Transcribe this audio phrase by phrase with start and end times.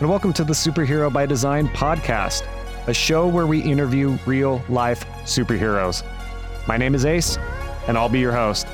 [0.00, 2.46] and welcome to the Superhero by Design podcast,
[2.86, 6.02] a show where we interview real life superheroes.
[6.66, 7.36] My name is Ace,
[7.86, 8.66] and I'll be your host.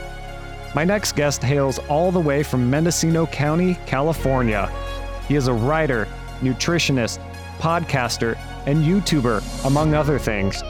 [0.72, 4.70] My next guest hails all the way from Mendocino County, California.
[5.26, 6.06] He is a writer,
[6.42, 7.18] nutritionist,
[7.58, 10.62] podcaster, and YouTuber, among other things.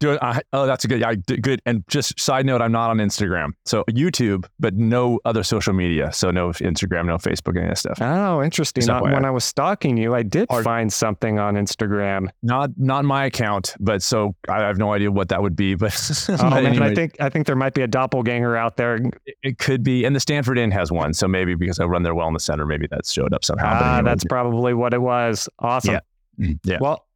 [0.00, 1.62] Doing, I, oh, that's a good, yeah, good.
[1.66, 6.12] And just side note, I'm not on Instagram, so YouTube, but no other social media.
[6.12, 7.98] So no Instagram, no Facebook, any of that stuff.
[8.00, 8.84] Oh, interesting.
[8.86, 12.28] Not, when I was stalking you, I did Are, find something on Instagram.
[12.42, 15.74] Not not my account, but so I have no idea what that would be.
[15.74, 15.94] But,
[16.28, 18.96] oh, but man, anyway, I think I think there might be a doppelganger out there.
[18.96, 21.14] It, it, could be, and the Stanford Inn has one.
[21.14, 23.78] So maybe because I run their wellness center, maybe that showed up somehow.
[23.80, 25.48] Ah, anyway, that's probably what it was.
[25.58, 25.94] Awesome.
[25.94, 26.00] Yeah.
[26.40, 26.78] Mm, yeah.
[26.80, 27.06] Well,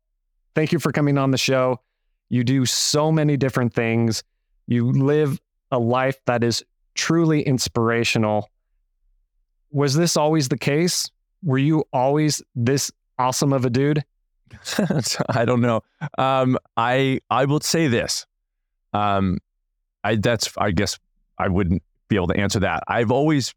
[0.55, 1.81] thank you for coming on the show.
[2.29, 4.23] You do so many different things.
[4.67, 5.41] You live
[5.71, 8.51] a life that is truly inspirational.
[9.71, 11.11] Was this always the case?
[11.43, 14.05] Were you always this awesome of a dude?
[15.29, 15.83] I don't know.
[16.17, 18.27] Um, I I will say this.
[18.93, 19.39] Um,
[20.05, 20.99] I that's I guess
[21.39, 22.83] I wouldn't be able to answer that.
[22.89, 23.55] I've always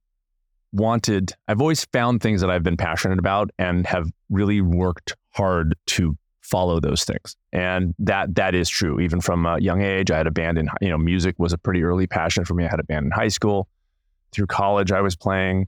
[0.74, 1.34] wanted.
[1.48, 6.18] I've always found things that I've been passionate about and have really worked hard to
[6.52, 7.36] follow those things.
[7.54, 9.00] And that that is true.
[9.00, 11.58] Even from a young age, I had a band in you know music was a
[11.58, 12.66] pretty early passion for me.
[12.66, 13.68] I had a band in high school.
[14.32, 15.68] Through college, I was playing.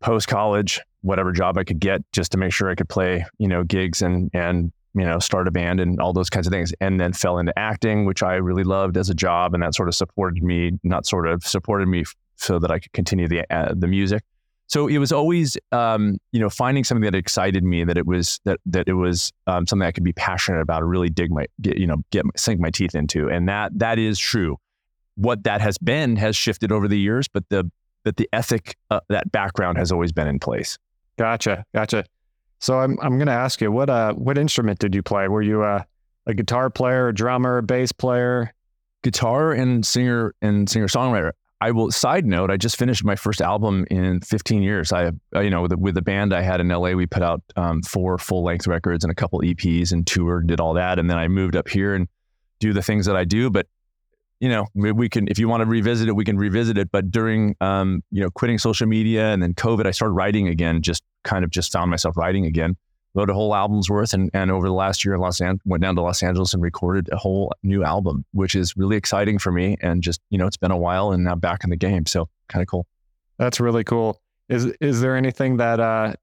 [0.00, 3.46] Post college, whatever job I could get, just to make sure I could play you
[3.46, 6.72] know gigs and and you know start a band and all those kinds of things.
[6.80, 9.88] And then fell into acting, which I really loved as a job, and that sort
[9.88, 10.72] of supported me.
[10.82, 12.04] Not sort of supported me
[12.36, 14.22] so that I could continue the uh, the music
[14.66, 18.40] so it was always um, you know finding something that excited me that it was
[18.44, 21.46] that that it was um, something I could be passionate about or really dig my
[21.60, 23.28] get, you know get sink my teeth into.
[23.28, 24.58] And that that is true.
[25.16, 27.70] What that has been has shifted over the years but the
[28.02, 30.78] but the ethic uh, that background has always been in place.
[31.18, 32.04] Gotcha gotcha.
[32.60, 35.28] So I'm I'm going to ask you what uh what instrument did you play?
[35.28, 35.84] Were you a
[36.26, 38.52] a guitar player a drummer a bass player?
[39.02, 43.40] Guitar and singer and singer songwriter I will side note, I just finished my first
[43.40, 44.92] album in 15 years.
[44.92, 47.42] I, you know, with the, with the band I had in LA, we put out
[47.56, 50.98] um, four full length records and a couple EPs and toured, did all that.
[50.98, 52.08] And then I moved up here and
[52.58, 53.50] do the things that I do.
[53.50, 53.66] But,
[54.40, 56.90] you know, we, we can, if you want to revisit it, we can revisit it.
[56.90, 60.82] But during, um, you know, quitting social media and then COVID, I started writing again,
[60.82, 62.76] just kind of just found myself writing again
[63.14, 65.82] wrote a whole album's worth and, and over the last year in Los Angeles went
[65.82, 69.52] down to Los Angeles and recorded a whole new album, which is really exciting for
[69.52, 69.76] me.
[69.80, 72.06] And just, you know, it's been a while and now back in the game.
[72.06, 72.86] So kind of cool.
[73.38, 74.20] That's really cool.
[74.48, 76.14] Is is there anything that uh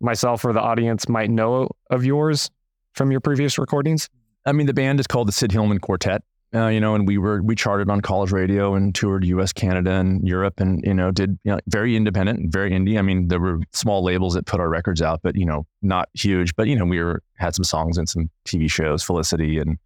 [0.00, 2.50] myself or the audience might know of yours
[2.94, 4.08] from your previous recordings?
[4.46, 6.22] I mean, the band is called the Sid Hillman Quartet
[6.54, 9.92] uh, you know, and we were we charted on college radio and toured U.S., Canada,
[9.92, 12.98] and Europe, and you know, did you know, very independent, very indie.
[12.98, 16.08] I mean, there were small labels that put our records out, but you know, not
[16.14, 16.56] huge.
[16.56, 19.78] But you know, we were had some songs and some TV shows, Felicity, and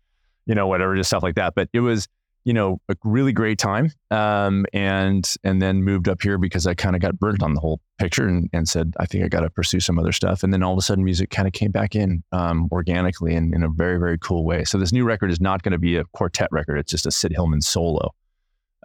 [0.47, 1.55] you know, whatever, just stuff like that.
[1.55, 2.09] But it was
[2.45, 3.91] you know, a really great time.
[4.11, 7.61] Um, and and then moved up here because I kind of got burnt on the
[7.61, 10.43] whole picture and, and said, I think I got to pursue some other stuff.
[10.43, 13.55] And then all of a sudden, music kind of came back in um, organically and
[13.55, 14.65] in a very very cool way.
[14.65, 17.11] So this new record is not going to be a quartet record; it's just a
[17.11, 18.15] Sid Hillman solo.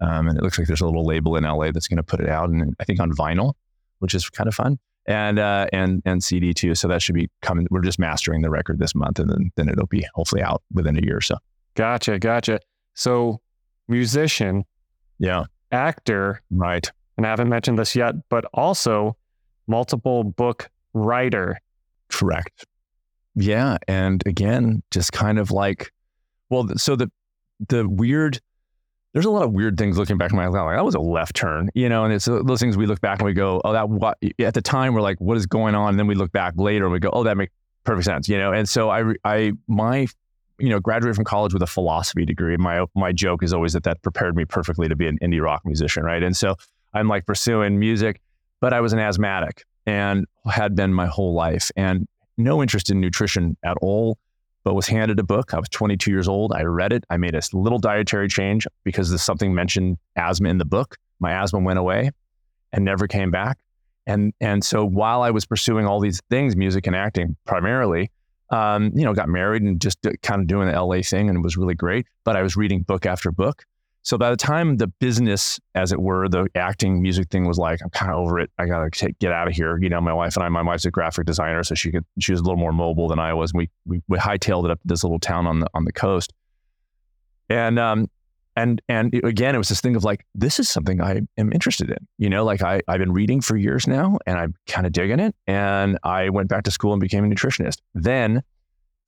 [0.02, 2.22] Um, and it looks like there's a little label in LA that's going to put
[2.22, 3.54] it out, and I think on vinyl,
[4.00, 4.80] which is kind of fun.
[5.06, 7.68] And uh, and and CD too, so that should be coming.
[7.70, 10.98] We're just mastering the record this month, and then then it'll be hopefully out within
[10.98, 11.36] a year or so.
[11.76, 12.60] Gotcha, gotcha.
[12.94, 13.42] So
[13.90, 14.64] musician,
[15.18, 16.90] yeah, actor, right.
[17.18, 19.18] And I haven't mentioned this yet, but also
[19.68, 21.60] multiple book writer.
[22.10, 22.66] Correct.
[23.36, 25.92] yeah, and again, just kind of like,
[26.50, 27.12] well, so the
[27.68, 28.40] the weird.
[29.14, 30.66] There's a lot of weird things looking back in my life.
[30.66, 33.02] Like that was a left turn, you know, and it's uh, those things we look
[33.02, 35.74] back and we go, oh, that what at the time we're like, what is going
[35.74, 35.90] on?
[35.90, 37.52] And then we look back later and we go, oh, that makes
[37.86, 38.54] perfect sense, you know.
[38.54, 40.06] And so I, I, my,
[40.60, 42.58] you know, graduated from college with a philosophy degree.
[42.58, 45.62] My my joke is always that that prepared me perfectly to be an indie rock
[45.66, 46.22] musician, right?
[46.22, 46.56] And so
[46.94, 48.22] I'm like pursuing music,
[48.60, 52.08] but I was an asthmatic and had been my whole life, and
[52.38, 54.18] no interest in nutrition at all.
[54.66, 55.54] But was handed a book.
[55.54, 56.52] I was 22 years old.
[56.52, 57.06] I read it.
[57.10, 60.98] I made a little dietary change because there's something mentioned asthma in the book.
[61.22, 62.12] My asthma went away
[62.74, 63.58] and never came back.
[64.06, 68.12] And and so while I was pursuing all these things, music and acting primarily,
[68.52, 71.42] um, you know, got married and just kind of doing the LA thing, and it
[71.42, 72.08] was really great.
[72.24, 73.66] But I was reading book after book.
[74.02, 77.82] So by the time the business, as it were, the acting music thing was like,
[77.84, 78.50] I'm kind of over it.
[78.58, 79.78] I gotta get out of here.
[79.82, 82.32] You know, my wife and I, my wife's a graphic designer, so she could she
[82.32, 83.52] was a little more mobile than I was.
[83.52, 86.34] And we we, we hightailed it up this little town on the on the coast.
[87.50, 88.10] And um,
[88.60, 91.52] and and it, again, it was this thing of like, this is something I am
[91.54, 92.08] interested in.
[92.18, 95.20] You know, like I I've been reading for years now, and I'm kind of digging
[95.20, 95.36] it.
[95.48, 97.78] And I went back to school and became a nutritionist.
[97.94, 98.44] Then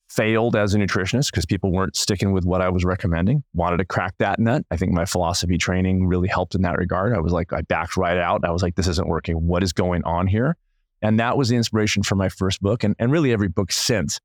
[0.10, 3.44] failed as a nutritionist because people weren't sticking with what I was recommending.
[3.54, 4.66] Wanted to crack that nut.
[4.70, 7.16] I think my philosophy training really helped in that regard.
[7.16, 8.44] I was like, I backed right out.
[8.44, 9.48] I was like, this isn't working.
[9.48, 10.58] What is going on here?
[11.02, 14.20] And that was the inspiration for my first book and, and really every book since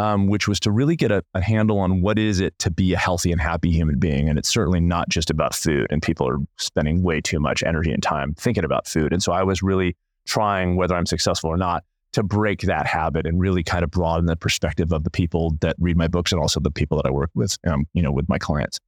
[0.00, 2.94] um, which was to really get a, a, handle on what is it to be
[2.94, 4.30] a healthy and happy human being.
[4.30, 5.88] And it's certainly not just about food.
[5.90, 9.12] And people are spending way too much energy and time thinking about food.
[9.12, 13.26] And so I was really trying, whether I'm successful or not, to break that habit
[13.26, 16.40] and really kind of broaden the perspective of the people that read my books and
[16.40, 18.80] also the people that I work with, um, you know, with my clients.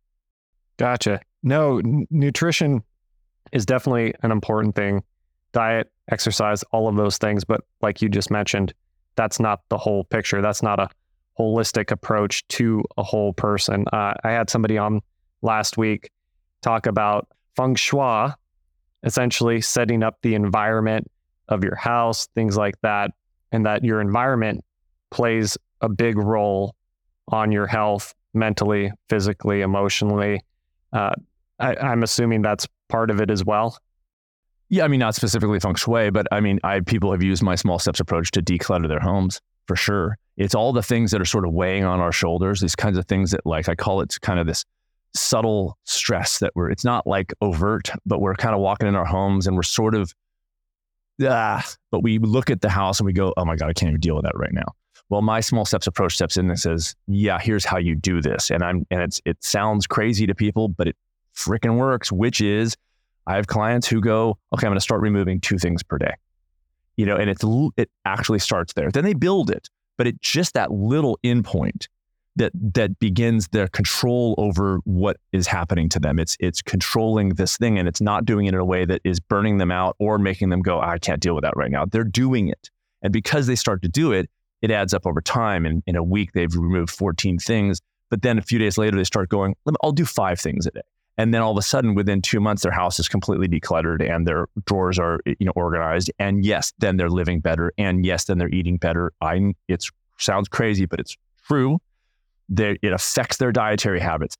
[0.78, 1.20] Gotcha.
[1.42, 2.82] No, n- nutrition
[3.52, 5.02] is definitely an important thing.
[5.52, 7.44] Diet, exercise, all of those things.
[7.44, 8.72] But like you just mentioned,
[9.14, 10.40] that's not the whole picture.
[10.40, 10.88] That's not a
[11.38, 13.84] holistic approach to a whole person.
[13.92, 15.00] Uh, I had somebody on
[15.42, 16.10] last week
[16.62, 18.30] talk about feng shui,
[19.02, 21.10] essentially setting up the environment
[21.48, 23.10] of your house, things like that,
[23.50, 24.64] and that your environment
[25.10, 26.74] plays a big role
[27.28, 30.40] on your health mentally, physically, emotionally.
[30.92, 31.12] Uh,
[31.58, 33.76] I, I'm assuming that's part of it as well.
[34.68, 37.56] Yeah, I mean, not specifically feng shui, but I mean, I people have used my
[37.56, 40.18] small steps approach to declutter their homes for sure.
[40.36, 43.06] It's all the things that are sort of weighing on our shoulders, these kinds of
[43.06, 44.64] things that, like, I call it kind of this
[45.14, 49.04] subtle stress that we're, it's not like overt, but we're kind of walking in our
[49.04, 50.14] homes and we're sort of,
[51.22, 53.90] ah, but we look at the house and we go, oh my God, I can't
[53.90, 54.74] even deal with that right now.
[55.10, 58.50] Well, my small steps approach steps in and says, yeah, here's how you do this.
[58.50, 60.96] And I'm, and it's, it sounds crazy to people, but it
[61.36, 62.76] freaking works, which is
[63.26, 66.14] I have clients who go, okay, I'm going to start removing two things per day
[66.96, 67.44] you know, and it's
[67.76, 68.90] it actually starts there.
[68.90, 71.88] Then they build it, but it's just that little endpoint
[72.36, 76.18] that that begins their control over what is happening to them.
[76.18, 79.20] It's it's controlling this thing, and it's not doing it in a way that is
[79.20, 81.84] burning them out or making them go, I can't deal with that right now.
[81.84, 82.70] They're doing it,
[83.02, 84.30] and because they start to do it,
[84.62, 85.66] it adds up over time.
[85.66, 87.80] And in a week, they've removed 14 things.
[88.08, 90.82] But then a few days later, they start going, I'll do five things a day.
[91.18, 94.26] And then all of a sudden, within two months, their house is completely decluttered and
[94.26, 96.10] their drawers are, you know, organized.
[96.18, 97.72] And yes, then they're living better.
[97.76, 99.12] And yes, then they're eating better.
[99.20, 99.84] I, it
[100.18, 101.16] sounds crazy, but it's
[101.46, 101.78] true.
[102.48, 104.36] They, it affects their dietary habits.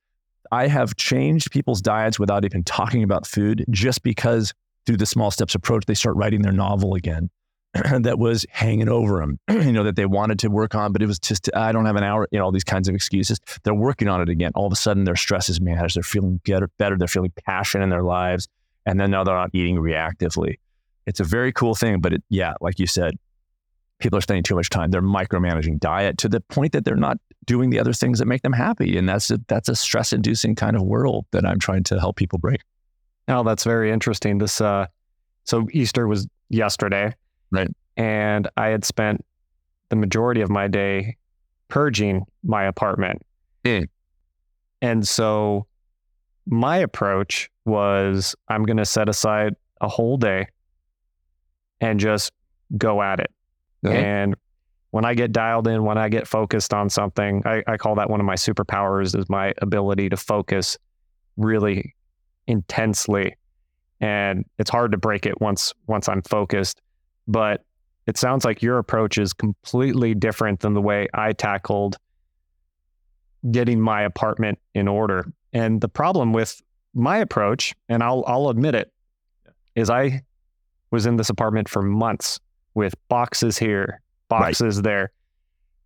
[0.50, 4.52] I have changed people's diets without even talking about food, just because
[4.86, 7.30] through the small steps approach, they start writing their novel again.
[8.00, 11.06] that was hanging over them, you know, that they wanted to work on, but it
[11.06, 13.40] was just, I don't have an hour, you know, all these kinds of excuses.
[13.62, 14.52] They're working on it again.
[14.54, 15.96] All of a sudden, their stress is managed.
[15.96, 16.98] They're feeling better, better.
[16.98, 18.48] They're feeling passion in their lives.
[18.84, 20.58] And then now they're not eating reactively.
[21.06, 22.00] It's a very cool thing.
[22.00, 23.16] But it, yeah, like you said,
[24.00, 24.90] people are spending too much time.
[24.90, 28.42] They're micromanaging diet to the point that they're not doing the other things that make
[28.42, 28.98] them happy.
[28.98, 32.16] And that's a, that's a stress inducing kind of world that I'm trying to help
[32.16, 32.60] people break.
[33.28, 34.38] Now, that's very interesting.
[34.38, 34.86] This, uh,
[35.44, 37.14] so Easter was yesterday.
[37.52, 37.68] Right.
[37.96, 39.24] And I had spent
[39.90, 41.16] the majority of my day
[41.68, 43.22] purging my apartment.
[43.64, 43.88] Mm.
[44.80, 45.66] And so
[46.46, 50.48] my approach was I'm going to set aside a whole day
[51.80, 52.32] and just
[52.76, 53.30] go at it.
[53.84, 54.36] And
[54.90, 58.08] when I get dialed in, when I get focused on something, I, I call that
[58.08, 60.78] one of my superpowers is my ability to focus
[61.36, 61.94] really
[62.46, 63.36] intensely.
[64.00, 66.80] And it's hard to break it once once I'm focused.
[67.28, 67.64] But
[68.06, 71.96] it sounds like your approach is completely different than the way I tackled
[73.50, 75.32] getting my apartment in order.
[75.52, 76.60] And the problem with
[76.94, 78.92] my approach, and I'll I'll admit it,
[79.74, 80.22] is I
[80.90, 82.40] was in this apartment for months
[82.74, 84.84] with boxes here, boxes right.
[84.84, 85.12] there.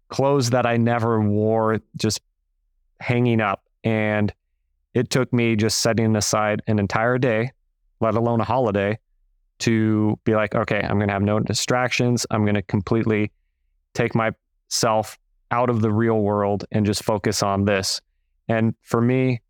[0.08, 2.20] clothes that I never wore just
[3.00, 3.62] hanging up.
[3.84, 4.32] And
[4.94, 7.52] it took me just setting aside an entire day,
[8.00, 8.98] let alone a holiday,
[9.58, 12.26] to be like, okay, I'm going to have no distractions.
[12.30, 13.32] I'm going to completely
[13.94, 15.18] take myself
[15.50, 18.00] out of the real world and just focus on this.
[18.48, 19.40] And for me,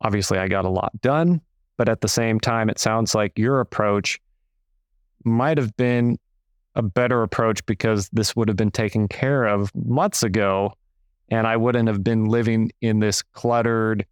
[0.00, 1.40] obviously, I got a lot done.
[1.76, 4.18] But at the same time, it sounds like your approach
[5.24, 6.18] might have been
[6.74, 10.72] a better approach because this would have been taken care of months ago.
[11.28, 14.06] And I wouldn't have been living in this cluttered,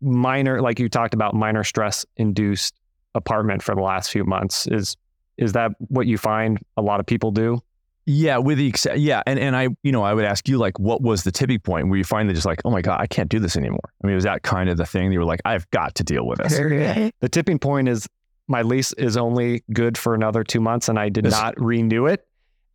[0.00, 2.74] minor, like you talked about, minor stress induced
[3.16, 4.66] apartment for the last few months.
[4.68, 4.96] Is
[5.36, 7.62] is that what you find a lot of people do?
[8.08, 11.02] Yeah, with the yeah, and and I you know I would ask you like what
[11.02, 13.40] was the tipping point where you finally just like oh my god I can't do
[13.40, 13.92] this anymore.
[14.02, 16.24] I mean was that kind of the thing you were like I've got to deal
[16.24, 16.56] with this.
[17.20, 18.06] the tipping point is
[18.46, 22.24] my lease is only good for another two months and I did not renew it.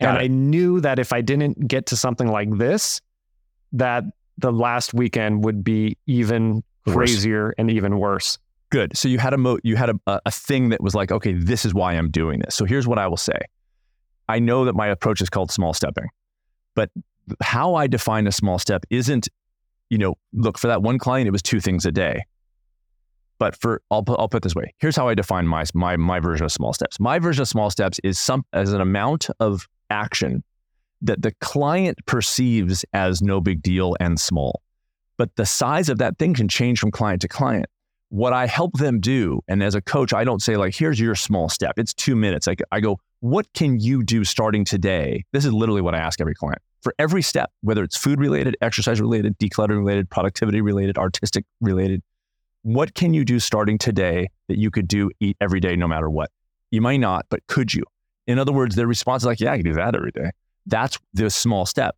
[0.01, 0.21] and it.
[0.21, 2.99] I knew that if I didn't get to something like this,
[3.71, 4.03] that
[4.37, 6.95] the last weekend would be even worse.
[6.95, 8.37] crazier and even worse.
[8.71, 8.97] Good.
[8.97, 11.65] So you had a mo- you had a, a thing that was like okay this
[11.65, 12.55] is why I'm doing this.
[12.55, 13.37] So here's what I will say.
[14.29, 16.07] I know that my approach is called small stepping,
[16.73, 16.89] but
[17.41, 19.27] how I define a small step isn't,
[19.89, 22.23] you know, look for that one client, it was two things a day.
[23.39, 24.73] But for I'll put, I'll put this way.
[24.79, 26.99] Here's how I define my my my version of small steps.
[26.99, 30.43] My version of small steps is some as an amount of action
[31.01, 34.61] that the client perceives as no big deal and small.
[35.17, 37.65] But the size of that thing can change from client to client.
[38.11, 41.15] What I help them do, and as a coach, I don't say like, here's your
[41.15, 41.75] small step.
[41.77, 42.45] It's two minutes.
[42.45, 45.23] Like I go, what can you do starting today?
[45.31, 48.57] This is literally what I ask every client for every step, whether it's food related,
[48.59, 52.03] exercise related, decluttering related, productivity related, artistic related.
[52.63, 56.09] What can you do starting today that you could do eat every day, no matter
[56.09, 56.31] what?
[56.69, 57.85] You might not, but could you?
[58.27, 60.31] In other words, their response is like, yeah, I can do that every day.
[60.65, 61.95] That's the small step.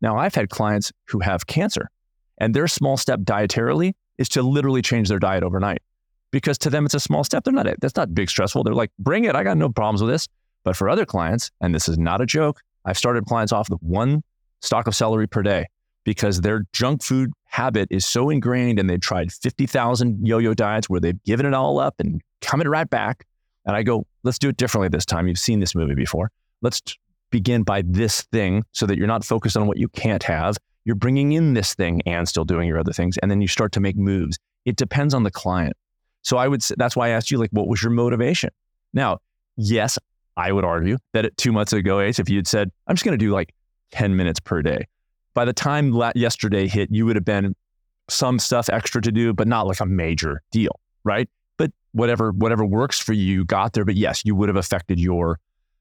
[0.00, 1.90] Now, I've had clients who have cancer,
[2.38, 5.82] and their small step dietarily is to literally change their diet overnight
[6.30, 7.44] because to them it's a small step.
[7.44, 8.64] They're not, that's not big stressful.
[8.64, 9.34] They're like, bring it.
[9.34, 10.28] I got no problems with this.
[10.64, 13.80] But for other clients, and this is not a joke, I've started clients off with
[13.82, 14.22] one
[14.60, 15.66] stalk of celery per day
[16.04, 20.88] because their junk food habit is so ingrained and they've tried 50,000 yo yo diets
[20.88, 23.26] where they've given it all up and coming right back.
[23.64, 25.26] And I go, let's do it differently this time.
[25.26, 26.30] You've seen this movie before.
[26.62, 26.82] Let's
[27.30, 30.56] begin by this thing so that you're not focused on what you can't have.
[30.86, 33.18] You're bringing in this thing and still doing your other things.
[33.18, 34.38] And then you start to make moves.
[34.64, 35.76] It depends on the client.
[36.22, 38.50] So I would say that's why I asked you, like, what was your motivation?
[38.94, 39.18] Now,
[39.56, 39.98] yes,
[40.36, 43.24] I would argue that two months ago, Ace, if you'd said, I'm just going to
[43.24, 43.52] do like
[43.90, 44.86] 10 minutes per day,
[45.34, 47.54] by the time la- yesterday hit, you would have been
[48.08, 51.28] some stuff extra to do, but not like a major deal, right?
[51.56, 53.84] But whatever whatever works for you, you got there.
[53.84, 55.40] But yes, you would have affected your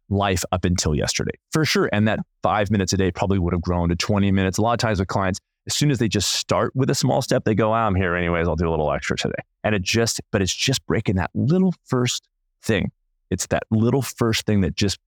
[0.10, 1.90] life up until yesterday for sure.
[1.92, 4.58] And that five minutes a day probably would have grown to 20 minutes.
[4.58, 7.22] A lot of times with clients, as soon as they just start with a small
[7.22, 8.48] step, they go, ah, I'm here anyways.
[8.48, 9.34] I'll do a little extra today.
[9.64, 12.28] And it just, but it's just breaking that little first
[12.62, 12.92] thing
[13.30, 15.00] it's that little first thing that just,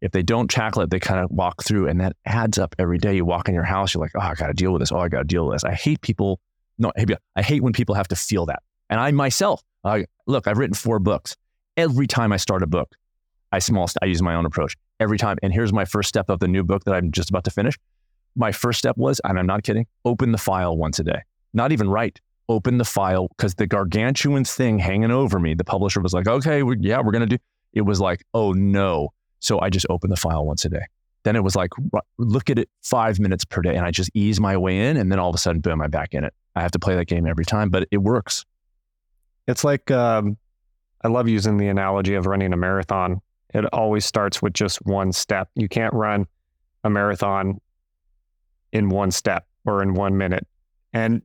[0.00, 2.98] if they don't tackle it, they kind of walk through and that adds up every
[2.98, 3.14] day.
[3.14, 4.90] You walk in your house, you're like, oh, I got to deal with this.
[4.90, 5.64] Oh, I got to deal with this.
[5.64, 6.40] I hate people.
[6.78, 6.92] No,
[7.36, 8.62] I hate when people have to feel that.
[8.90, 11.36] And I myself, uh, look, I've written four books.
[11.76, 12.94] Every time I start a book,
[13.52, 15.38] I small, I use my own approach every time.
[15.42, 17.78] And here's my first step of the new book that I'm just about to finish.
[18.34, 21.20] My first step was, and I'm not kidding, open the file once a day.
[21.52, 26.00] Not even write, open the file because the gargantuan thing hanging over me, the publisher
[26.00, 27.38] was like, okay, we, yeah, we're going to do
[27.72, 29.12] it was like, oh no.
[29.40, 30.84] So I just opened the file once a day.
[31.24, 31.70] Then it was like,
[32.18, 33.76] look at it five minutes per day.
[33.76, 34.96] And I just ease my way in.
[34.96, 36.34] And then all of a sudden, boom, I'm back in it.
[36.54, 38.44] I have to play that game every time, but it works.
[39.46, 40.36] It's like, um,
[41.02, 43.20] I love using the analogy of running a marathon.
[43.52, 45.48] It always starts with just one step.
[45.54, 46.26] You can't run
[46.84, 47.60] a marathon
[48.72, 50.46] in one step or in one minute.
[50.92, 51.22] And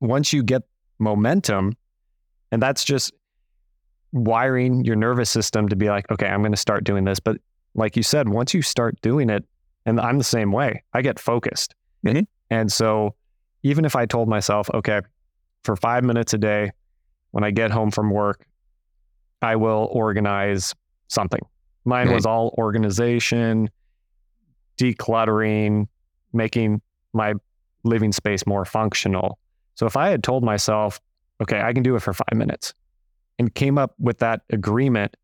[0.00, 0.62] once you get
[0.98, 1.76] momentum,
[2.50, 3.12] and that's just
[4.12, 7.18] wiring your nervous system to be like, okay, I'm going to start doing this.
[7.20, 7.38] But
[7.74, 9.44] like you said, once you start doing it,
[9.86, 11.74] and I'm the same way, I get focused.
[12.06, 12.22] Mm-hmm.
[12.50, 13.14] And so
[13.62, 15.00] even if I told myself, okay,
[15.64, 16.72] for five minutes a day,
[17.30, 18.46] when I get home from work,
[19.40, 20.74] I will organize
[21.12, 21.40] something.
[21.84, 22.14] Mine mm-hmm.
[22.14, 23.68] was all organization,
[24.78, 25.88] decluttering,
[26.32, 26.80] making
[27.12, 27.34] my
[27.84, 29.38] living space more functional.
[29.74, 31.00] So if I had told myself,
[31.40, 32.74] okay, I can do it for five minutes,
[33.38, 35.16] and came up with that agreement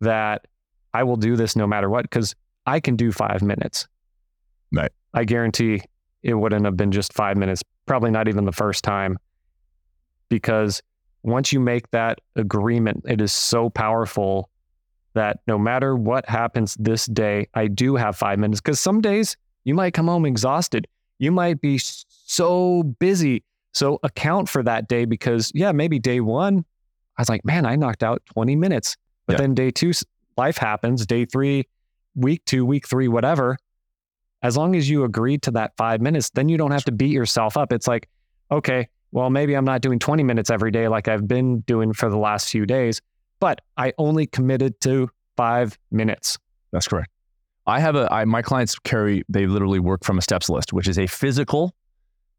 [0.00, 0.46] that
[0.92, 2.34] I will do this no matter what because
[2.66, 3.86] I can do five minutes.
[4.72, 4.90] Right.
[5.14, 5.82] I guarantee
[6.22, 9.16] it wouldn't have been just five minutes, probably not even the first time.
[10.28, 10.82] Because
[11.22, 14.50] once you make that agreement, it is so powerful
[15.16, 18.60] that no matter what happens this day, I do have five minutes.
[18.60, 20.86] Because some days You might come home exhausted.
[21.18, 23.42] You might be so busy.
[23.72, 26.64] So account for that day because, yeah, maybe day one,
[27.18, 28.96] I was like, man, I knocked out 20 minutes.
[29.26, 29.38] But Yeah.
[29.38, 29.90] then day two,
[30.36, 31.04] life happens.
[31.04, 31.64] Day three,
[32.14, 33.56] week two, week three, whatever.
[34.40, 37.10] As long as you agree to that five minutes, then you don't have to beat
[37.10, 37.72] yourself up.
[37.72, 38.08] It's like,
[38.52, 42.08] okay, well, maybe I'm not doing 20 minutes every day like I've been doing for
[42.08, 43.02] the last few days,
[43.40, 46.38] but I only committed to five minutes.
[46.72, 47.10] That's correct.
[47.66, 50.88] I have a I, my clients carry they literally work from a steps list, which
[50.88, 51.74] is a physical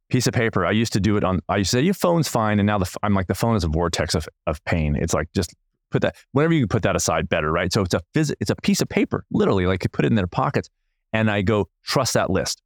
[0.10, 0.66] piece of paper.
[0.66, 1.42] I used to do it on.
[1.50, 3.64] I used to say your phone's fine, and now the, I'm like the phone is
[3.64, 4.96] a vortex of of pain.
[4.96, 5.54] It's like just
[5.90, 7.72] put that whenever you can put that aside, better, right?
[7.72, 10.16] So it's a phys, it's a piece of paper, literally, like you put it in
[10.16, 10.70] their pockets,
[11.14, 12.62] and I go trust that list.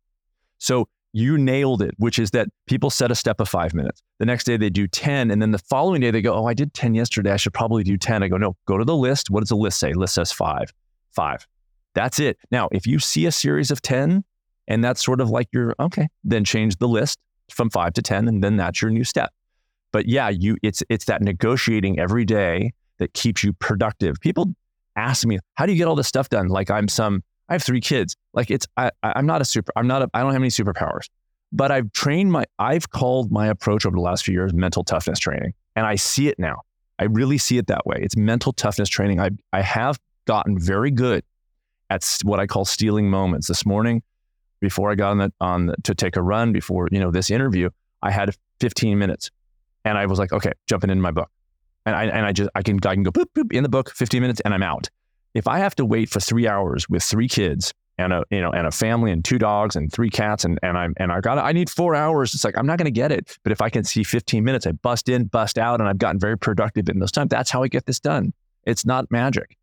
[0.60, 4.01] So you nailed it, which is that people set a step of five minutes.
[4.20, 5.32] The next day they do 10.
[5.32, 7.32] And then the following day they go, Oh, I did 10 yesterday.
[7.32, 8.24] I should probably do 10.
[8.24, 9.30] I go, No, go to the list.
[9.30, 9.94] What does the list say?
[9.94, 10.74] List says five,
[11.12, 11.46] five.
[11.94, 12.38] That's it.
[12.51, 14.24] Now, if you see a series of 10
[14.68, 18.27] and that's sort of like your, okay, then change the list from five to 10,
[18.27, 19.32] and then that's your new step.
[19.91, 24.15] But yeah, you it's it's that negotiating every day that keeps you productive.
[24.22, 24.53] People
[24.96, 26.48] ask me, how do you get all this stuff done?
[26.48, 28.15] Like I'm some, I have three kids.
[28.34, 31.10] Like it's I I'm not a super, I'm not a, I don't have any superpowers.
[31.51, 35.20] But I've trained my, I've called my approach over the last few years mental toughness
[35.20, 35.53] training.
[35.75, 36.62] And I see it now.
[36.98, 37.98] I really see it that way.
[38.01, 39.20] It's mental toughness training.
[39.20, 41.25] I I have gotten very good
[41.89, 43.50] at what I call stealing moments.
[43.50, 44.01] This morning,
[44.62, 47.29] before I got on the, on the, to take a run, before you know this
[47.29, 47.70] interview,
[48.01, 49.29] I had 15 minutes,
[49.84, 51.29] and I was like, okay, jumping into my book,
[51.86, 53.91] and I and I just I can I can go boop boop in the book,
[53.93, 54.89] 15 minutes, and I'm out.
[55.34, 58.52] If I have to wait for three hours with three kids and a you know
[58.52, 61.38] and a family and two dogs and three cats and and I'm and I got
[61.38, 62.34] I need four hours.
[62.34, 63.38] It's like I'm not going to get it.
[63.44, 66.20] But if I can see 15 minutes, I bust in, bust out, and I've gotten
[66.20, 67.29] very productive in those times.
[67.29, 68.34] That's how I get this done.
[68.66, 69.58] It's not magic.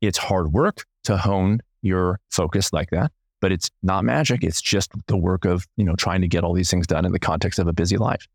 [0.00, 4.42] It's hard work to hone your focus like that, but it's not magic.
[4.44, 7.12] It's just the work of you know trying to get all these things done in
[7.12, 8.26] the context of a busy life.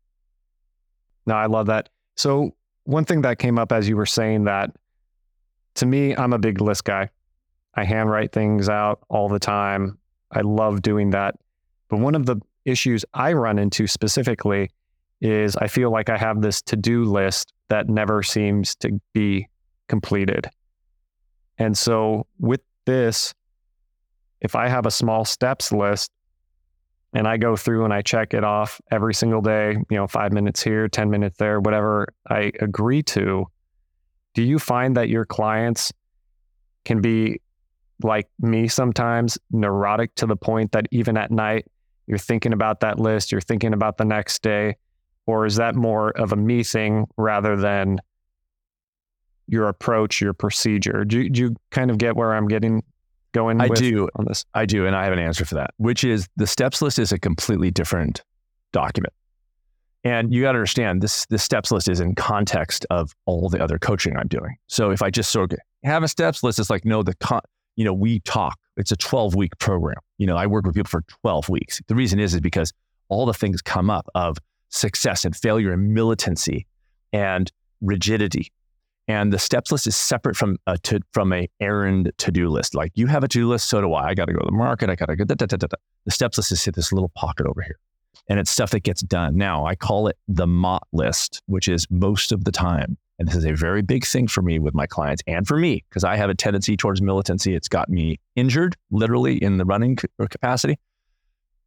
[1.26, 1.88] No, I love that.
[2.16, 2.52] So
[2.84, 4.70] one thing that came up as you were saying that
[5.78, 7.10] to me, I'm a big list guy.
[7.74, 9.98] I handwrite things out all the time.
[10.32, 11.36] I love doing that.
[11.88, 14.70] But one of the issues I run into specifically
[15.20, 19.48] is I feel like I have this to-do list that never seems to be
[19.88, 20.48] completed.
[21.58, 23.34] And so with this,
[24.40, 26.10] if I have a small steps list
[27.12, 30.32] and I go through and I check it off every single day, you know, five
[30.32, 33.46] minutes here, 10 minutes there, whatever I agree to,
[34.34, 35.92] do you find that your clients
[36.84, 37.40] can be
[38.02, 41.66] like me sometimes, neurotic to the point that even at night,
[42.06, 44.76] you're thinking about that list, you're thinking about the next day?
[45.26, 47.98] Or is that more of a me thing rather than
[49.46, 51.04] your approach, your procedure?
[51.04, 52.82] Do, you- do you kind of get where I'm getting
[53.32, 54.08] going I with do.
[54.16, 54.44] on this?
[54.54, 57.12] I do, and I have an answer for that, which is the steps list is
[57.12, 58.22] a completely different
[58.72, 59.12] document.
[60.04, 63.62] And you got to understand this the steps list is in context of all the
[63.62, 64.56] other coaching I'm doing.
[64.68, 67.40] So if I just sort of have a steps list, it's like no, the con,
[67.76, 68.58] you know, we talk.
[68.76, 69.98] It's a 12 week program.
[70.18, 71.80] You know, I work with people for 12 weeks.
[71.88, 72.72] The reason is is because
[73.08, 76.66] all the things come up of success and failure and militancy
[77.12, 78.52] and rigidity.
[79.06, 82.74] And the steps list is separate from a to, from a errand to do list.
[82.74, 84.08] Like you have a to do list, so do I.
[84.08, 84.90] I got to go to the market.
[84.90, 85.24] I got to go.
[85.24, 85.66] Da, da, da.
[86.04, 87.78] The steps list is this little pocket over here,
[88.28, 89.36] and it's stuff that gets done.
[89.36, 92.96] Now I call it the MOT list, which is most of the time.
[93.18, 95.84] And this is a very big thing for me with my clients and for me
[95.88, 97.54] because I have a tendency towards militancy.
[97.54, 99.96] It's got me injured, literally in the running
[100.30, 100.78] capacity.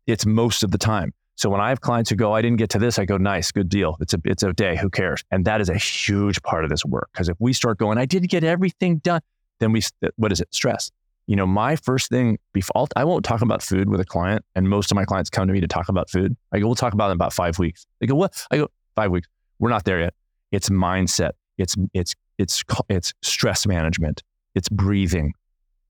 [0.07, 1.13] It's most of the time.
[1.35, 3.51] So when I have clients who go, I didn't get to this, I go, nice,
[3.51, 3.97] good deal.
[3.99, 4.77] It's a it's a day.
[4.77, 5.23] Who cares?
[5.31, 8.05] And that is a huge part of this work because if we start going, I
[8.05, 9.21] didn't get everything done,
[9.59, 9.81] then we
[10.15, 10.53] what is it?
[10.53, 10.91] Stress.
[11.27, 14.67] You know, my first thing before I won't talk about food with a client, and
[14.67, 16.35] most of my clients come to me to talk about food.
[16.51, 17.85] I go, we'll talk about it in about five weeks.
[17.99, 18.45] They go, what?
[18.51, 19.27] I go, five weeks.
[19.59, 20.13] We're not there yet.
[20.51, 21.31] It's mindset.
[21.57, 24.23] It's it's it's it's stress management.
[24.55, 25.33] It's breathing.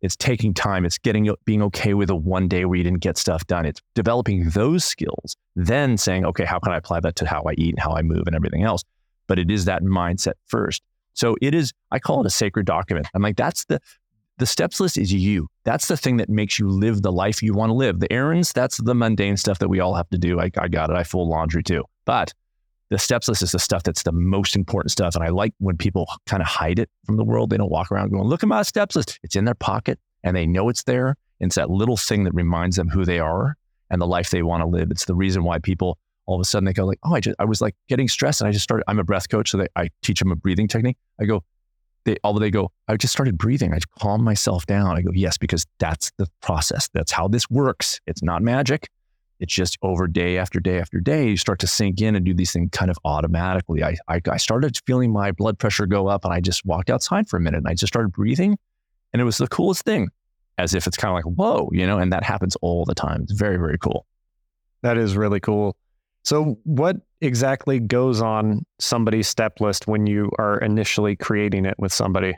[0.01, 0.85] It's taking time.
[0.85, 3.65] It's getting being okay with a one day where you didn't get stuff done.
[3.65, 7.53] It's developing those skills, then saying, okay, how can I apply that to how I
[7.53, 8.83] eat and how I move and everything else?
[9.27, 10.81] But it is that mindset first.
[11.13, 11.71] So it is.
[11.91, 13.07] I call it a sacred document.
[13.13, 13.79] I'm like, that's the
[14.41, 15.47] the steps list is you.
[15.65, 17.99] That's the thing that makes you live the life you want to live.
[17.99, 20.39] The errands, that's the mundane stuff that we all have to do.
[20.39, 20.95] I, I got it.
[20.95, 21.83] I fold laundry too.
[22.05, 22.33] But
[22.89, 25.13] the steps list is the stuff that's the most important stuff.
[25.13, 27.51] And I like when people kind of hide it from the world.
[27.51, 29.19] They don't walk around going, look at my steps list.
[29.21, 31.09] It's in their pocket and they know it's there.
[31.39, 33.55] And it's that little thing that reminds them who they are
[33.91, 34.89] and the life they want to live.
[34.89, 37.35] It's the reason why people all of a sudden they go like, oh, I just,
[37.37, 39.51] I was like getting stressed and I just started, I'm a breath coach.
[39.51, 40.97] So they, I teach them a breathing technique.
[41.19, 41.43] I go,
[42.05, 43.73] they all they go, I just started breathing.
[43.73, 44.97] I calm myself down.
[44.97, 46.89] I go, yes, because that's the process.
[46.93, 47.99] That's how this works.
[48.07, 48.89] It's not magic.
[49.39, 52.33] It's just over day after day after day, you start to sink in and do
[52.33, 53.83] these things kind of automatically.
[53.83, 57.27] I, I, I started feeling my blood pressure go up and I just walked outside
[57.27, 58.57] for a minute and I just started breathing.
[59.13, 60.09] And it was the coolest thing,
[60.59, 63.23] as if it's kind of like, whoa, you know, and that happens all the time.
[63.23, 64.05] It's very, very cool.
[64.83, 65.75] That is really cool.
[66.23, 71.93] So, what exactly goes on somebody's step list when you are initially creating it with
[71.93, 72.35] somebody?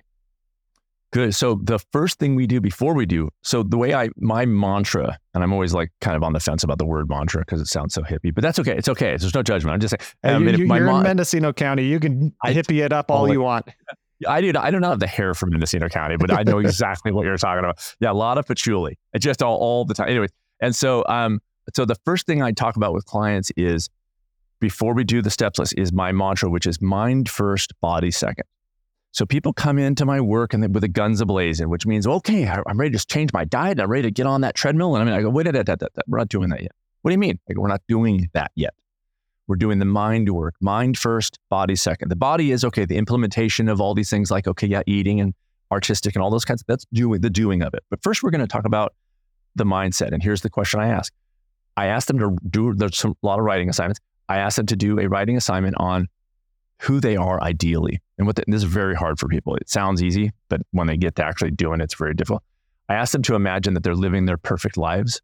[1.12, 1.36] Good.
[1.36, 5.20] So the first thing we do before we do, so the way I, my mantra,
[5.36, 7.68] and I'm always like kind of on the fence about the word mantra because it
[7.68, 8.76] sounds so hippie, but that's okay.
[8.76, 9.16] It's okay.
[9.16, 9.76] There's no judgment.
[9.76, 10.36] I'm just saying.
[10.36, 11.86] I mean, you, are in Mendocino County.
[11.86, 13.70] You can I, hippie it up all you want.
[14.28, 14.54] I do.
[14.58, 17.38] I do not have the hair from Mendocino County, but I know exactly what you're
[17.38, 17.96] talking about.
[18.00, 20.10] Yeah, a lot of patchouli, just all, all the time.
[20.10, 21.42] Anyways, and so, um,
[21.76, 23.88] so the first thing I talk about with clients is
[24.64, 28.46] before we do the steps list is my mantra, which is mind first, body second.
[29.12, 32.48] So people come into my work and they, with the guns ablazing, which means, okay,
[32.48, 33.82] I'm ready to change my diet.
[33.82, 34.96] I'm ready to get on that treadmill.
[34.96, 36.72] And I mean, I go, wait, wait, wait, wait, we're not doing that yet.
[37.02, 37.38] What do you mean?
[37.50, 38.74] I go, we're not doing that yet.
[39.48, 42.08] We're doing the mind work, mind first, body second.
[42.08, 42.86] The body is okay.
[42.86, 45.34] The implementation of all these things like, okay, yeah, eating and
[45.74, 47.84] artistic and all those kinds of, that's doing the doing of it.
[47.90, 48.94] But first we're going to talk about
[49.58, 50.14] the mindset.
[50.14, 51.12] And here's the question I ask.
[51.76, 54.00] I asked them to do, there's some, a lot of writing assignments.
[54.34, 56.08] I asked them to do a writing assignment on
[56.82, 58.02] who they are ideally.
[58.18, 59.56] And what the, this is very hard for people.
[59.56, 62.42] It sounds easy, but when they get to actually doing it, it's very difficult.
[62.90, 65.22] I asked them to imagine that they're living their perfect lives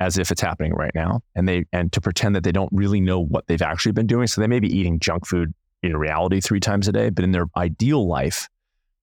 [0.00, 3.00] as if it's happening right now, and they and to pretend that they don't really
[3.00, 4.26] know what they've actually been doing.
[4.26, 7.32] So they may be eating junk food in reality three times a day, but in
[7.32, 8.48] their ideal life,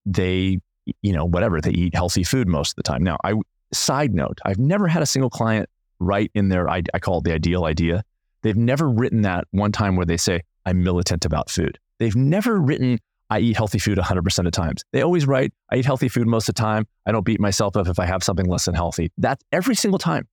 [0.06, 0.60] they
[1.02, 3.04] you know whatever they eat healthy food most of the time.
[3.04, 3.36] Now, I
[3.72, 7.24] side note, I've never had a single client write in their I, I call it
[7.24, 8.04] the ideal idea.
[8.42, 11.80] They've never written that one time where they say I'm militant about food.
[12.00, 14.84] They've never written, I eat healthy food 100% of times.
[14.92, 16.88] They always write, I eat healthy food most of the time.
[17.06, 19.12] I don't beat myself up if I have something less than healthy.
[19.18, 20.28] That's every single time.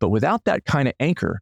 [0.00, 1.40] But without that kind of anchor,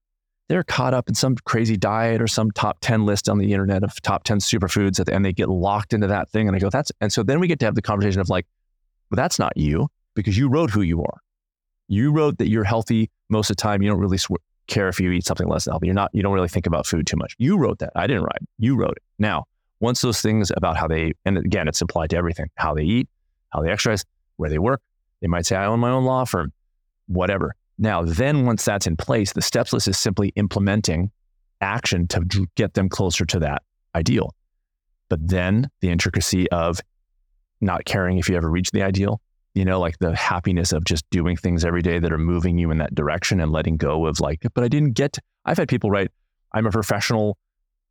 [0.48, 3.82] they're caught up in some crazy diet or some top 10 list on the internet
[3.82, 6.46] of top 10 superfoods and they get locked into that thing.
[6.46, 8.46] And I go, that's, and so then we get to have the conversation of like,
[9.10, 11.20] well, that's not you because you wrote who you are.
[11.88, 13.82] You wrote that you're healthy most of the time.
[13.82, 14.32] You don't really sw-
[14.66, 15.86] care if you eat something less than healthy.
[15.86, 17.34] You're not, you don't really think about food too much.
[17.38, 17.92] You wrote that.
[17.94, 18.42] I didn't write.
[18.58, 19.02] You wrote it.
[19.18, 19.44] Now,
[19.80, 23.08] once those things about how they, and again, it's applied to everything, how they eat,
[23.50, 24.04] how they exercise,
[24.36, 24.80] where they work.
[25.20, 26.52] They might say, I own my own law firm,
[27.06, 27.54] whatever.
[27.78, 31.10] Now, then once that's in place, the steps list is simply implementing
[31.60, 33.62] action to get them closer to that
[33.94, 34.34] ideal.
[35.08, 36.80] But then the intricacy of
[37.60, 39.20] not caring if you ever reach the ideal,
[39.56, 42.70] you know, like the happiness of just doing things every day that are moving you
[42.70, 45.90] in that direction and letting go of like, but I didn't get, I've had people
[45.90, 46.10] write,
[46.52, 47.38] I'm a professional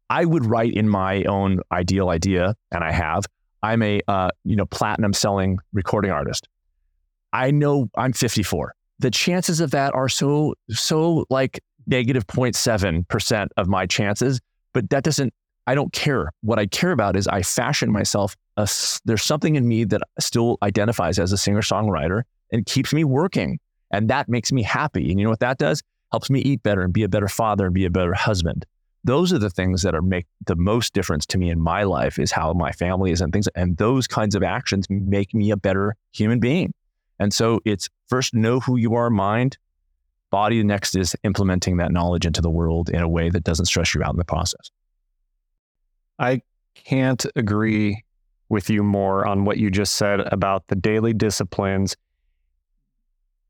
[0.10, 3.26] I would write in my own ideal idea, and I have.
[3.64, 6.48] I'm a uh, you know platinum selling recording artist.
[7.34, 8.74] I know I'm 54.
[9.00, 14.40] The chances of that are so so like negative negative 0.7 percent of my chances,
[14.74, 15.34] but that doesn't.
[15.68, 16.30] I don't care.
[16.42, 18.36] What I care about is I fashion myself.
[18.58, 18.68] A,
[19.06, 23.60] there's something in me that still identifies as a singer songwriter and keeps me working,
[23.92, 25.10] and that makes me happy.
[25.10, 25.82] And you know what that does?
[26.12, 28.66] Helps me eat better and be a better father and be a better husband.
[29.04, 32.18] Those are the things that are make the most difference to me in my life
[32.18, 35.58] is how my family is and things and those kinds of actions make me a
[35.58, 36.74] better human being.
[37.20, 39.58] And so it's first know who you are mind.
[40.32, 43.94] Body next is implementing that knowledge into the world in a way that doesn't stress
[43.94, 44.72] you out in the process.
[46.18, 46.42] I
[46.74, 48.05] can't agree
[48.50, 51.96] with you more on what you just said about the daily disciplines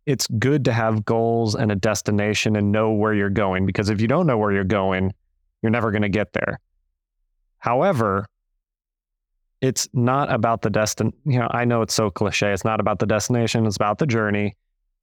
[0.06, 4.00] it's good to have goals and a destination and know where you're going because if
[4.00, 5.12] you don't know where you're going
[5.66, 6.60] you're never going to get there.
[7.58, 8.28] However,
[9.62, 11.12] it's not about the destin.
[11.26, 12.54] You know, I know it's so cliche.
[12.54, 13.66] It's not about the destination.
[13.66, 14.56] It's about the journey,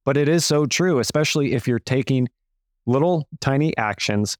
[0.05, 2.29] but it is so true, especially if you're taking
[2.85, 4.37] little tiny actions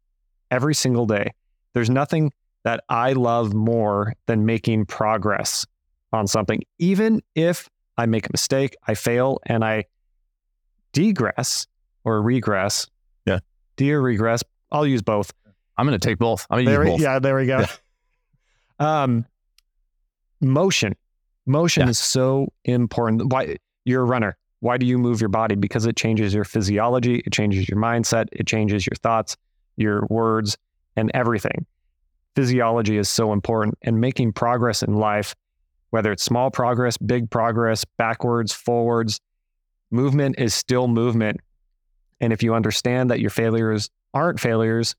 [0.50, 1.34] every single day.
[1.74, 2.32] There's nothing
[2.64, 5.66] that I love more than making progress
[6.12, 9.86] on something, even if I make a mistake, I fail, and I
[10.94, 11.68] degress
[12.04, 12.88] or regress.
[13.26, 13.40] Yeah.
[13.78, 14.44] De or regress.
[14.72, 15.34] I'll use both.
[15.78, 16.46] I'm going to take both.
[16.50, 17.02] I'm going to use both.
[17.02, 17.60] Yeah, there we go.
[17.60, 17.68] Yeah.
[19.04, 19.26] um,
[20.40, 20.96] motion.
[21.46, 21.90] Motion yeah.
[21.90, 23.32] is so important.
[23.32, 24.38] Why you're a runner?
[24.62, 25.56] Why do you move your body?
[25.56, 29.36] Because it changes your physiology, it changes your mindset, it changes your thoughts,
[29.76, 30.58] your words,
[30.96, 31.66] and everything.
[32.36, 35.36] Physiology is so important, and making progress in life,
[35.92, 39.20] whether it's small progress, big progress, backwards, forwards,
[39.92, 41.40] movement is still movement.
[42.20, 44.96] And if you understand that your failures aren't failures,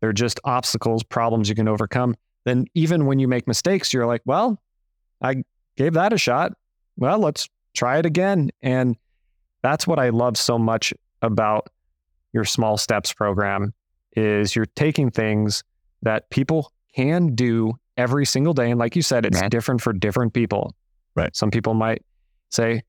[0.00, 2.16] they're just obstacles, problems you can overcome.
[2.44, 4.60] Then even when you make mistakes, you're like, well,
[5.20, 5.44] I
[5.76, 6.52] gave that a shot.
[6.96, 8.50] Well, let's try it again.
[8.62, 8.96] And
[9.62, 11.68] that's what I love so much about
[12.32, 13.74] your small steps program
[14.16, 15.62] is you're taking things
[16.02, 18.70] that people can do every single day.
[18.70, 19.50] And like you said, it's Right.
[19.50, 20.74] different for different people.
[21.14, 21.34] Right.
[21.34, 22.02] Some people might
[22.50, 22.82] say,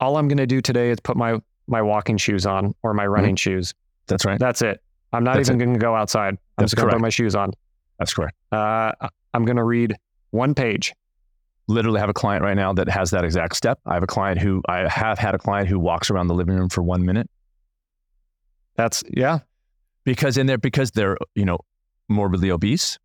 [0.00, 3.06] all I'm going to do today is put my, my walking shoes on or my
[3.06, 3.74] running shoes.
[4.06, 4.38] That's right.
[4.38, 4.80] That's it.
[5.12, 6.34] I'm not That's even going to go outside.
[6.34, 7.50] I'm That's just going to put my shoes on.
[7.98, 8.36] That's correct.
[8.52, 8.92] Uh,
[9.34, 9.96] I'm going to read
[10.30, 10.94] one page.
[11.66, 13.78] Literally have a client right now that has that exact step.
[13.84, 16.56] I have a client who I have had a client who walks around the living
[16.56, 17.28] room for one minute
[18.76, 19.40] That's, yeah.
[20.04, 21.58] because in there because they're you know
[22.08, 22.98] morbidly obese.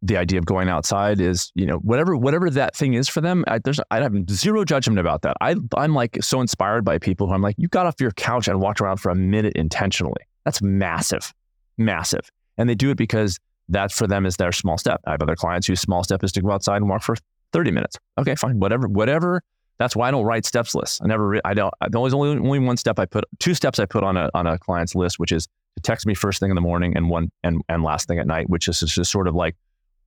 [0.00, 3.44] The idea of going outside is you know whatever whatever that thing is for them.
[3.48, 5.36] I, there's I have zero judgment about that.
[5.40, 8.46] I I'm like so inspired by people who I'm like you got off your couch
[8.46, 10.22] and walked around for a minute intentionally.
[10.44, 11.34] That's massive,
[11.78, 15.00] massive, and they do it because that for them is their small step.
[15.06, 17.16] I have other clients whose small step is to go outside and walk for
[17.52, 17.96] 30 minutes.
[18.18, 19.42] Okay, fine, whatever, whatever.
[19.78, 21.00] That's why I don't write steps lists.
[21.02, 21.72] I never, I don't.
[21.90, 24.58] There's only only one step I put, two steps I put on a on a
[24.58, 25.46] client's list, which is
[25.78, 28.48] text me first thing in the morning and one and and last thing at night,
[28.48, 29.56] which is just sort of like,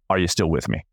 [0.10, 0.86] are you still with me?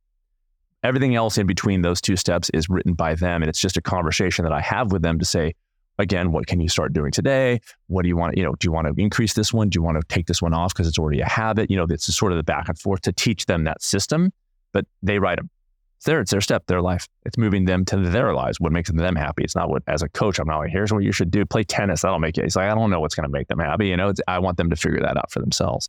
[0.82, 3.82] Everything else in between those two steps is written by them, and it's just a
[3.82, 5.54] conversation that I have with them to say,
[5.98, 7.60] again, what can you start doing today?
[7.88, 8.36] What do you want?
[8.36, 9.68] You know, do you want to increase this one?
[9.68, 11.70] Do you want to take this one off because it's already a habit?
[11.70, 14.32] You know, it's sort of the back and forth to teach them that system,
[14.72, 15.50] but they write them.
[15.98, 17.08] It's their, it's their step, their life.
[17.26, 18.60] It's moving them to their lives.
[18.60, 19.42] What makes them happy?
[19.42, 21.44] It's not what, as a coach, I'm not like, here's what you should do.
[21.44, 22.02] Play tennis.
[22.02, 22.44] That'll make you.
[22.44, 23.88] It's like, I don't know what's going to make them happy.
[23.88, 25.88] You know, it's, I want them to figure that out for themselves.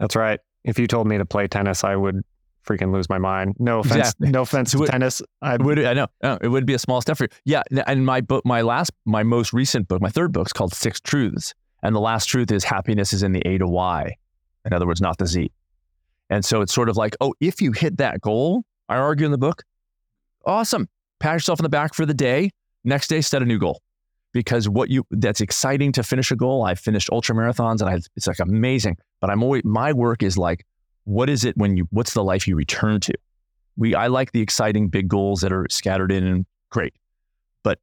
[0.00, 0.40] That's right.
[0.64, 2.22] If you told me to play tennis, I would
[2.66, 3.56] freaking lose my mind.
[3.58, 3.96] No offense.
[3.96, 4.30] Exactly.
[4.30, 5.20] No offense to it- tennis.
[5.42, 7.28] I It would, I know, no, it would be a small step for you.
[7.44, 7.62] Yeah.
[7.86, 11.02] And my book, my last, my most recent book, my third book is called Six
[11.02, 11.52] Truths.
[11.82, 14.16] And the last truth is happiness is in the A to Y.
[14.64, 15.52] In other words, not the Z.
[16.30, 19.32] And so it's sort of like, oh, if you hit that goal, I argue in
[19.32, 19.64] the book,
[20.44, 20.88] awesome.
[21.20, 22.50] Pat yourself on the back for the day.
[22.84, 23.80] Next day, set a new goal.
[24.32, 26.64] Because what you that's exciting to finish a goal.
[26.64, 28.96] I've finished ultra marathons and I, it's like amazing.
[29.20, 30.66] But I'm always my work is like,
[31.04, 33.14] what is it when you what's the life you return to?
[33.76, 36.94] We I like the exciting big goals that are scattered in and great.
[37.62, 37.78] But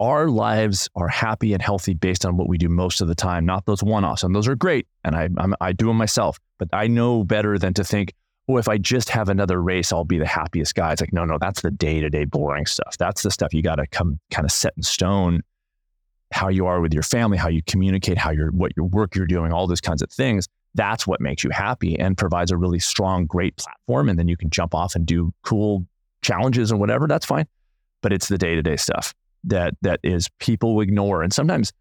[0.00, 3.46] our lives are happy and healthy based on what we do most of the time,
[3.46, 4.24] not those one-offs.
[4.24, 4.88] And those are great.
[5.04, 6.40] And I I'm, I do them myself.
[6.58, 8.12] But I know better than to think,
[8.48, 10.92] oh, if I just have another race, I'll be the happiest guy.
[10.92, 12.96] It's like, no, no, that's the day-to-day boring stuff.
[12.98, 15.42] That's the stuff you got to come kind of set in stone.
[16.32, 19.26] How you are with your family, how you communicate, how your what your work you're
[19.26, 20.48] doing, all those kinds of things.
[20.74, 24.08] That's what makes you happy and provides a really strong, great platform.
[24.08, 25.86] And then you can jump off and do cool
[26.22, 27.06] challenges and whatever.
[27.06, 27.46] That's fine.
[28.00, 31.22] But it's the day-to-day stuff that that is people ignore.
[31.22, 31.72] And sometimes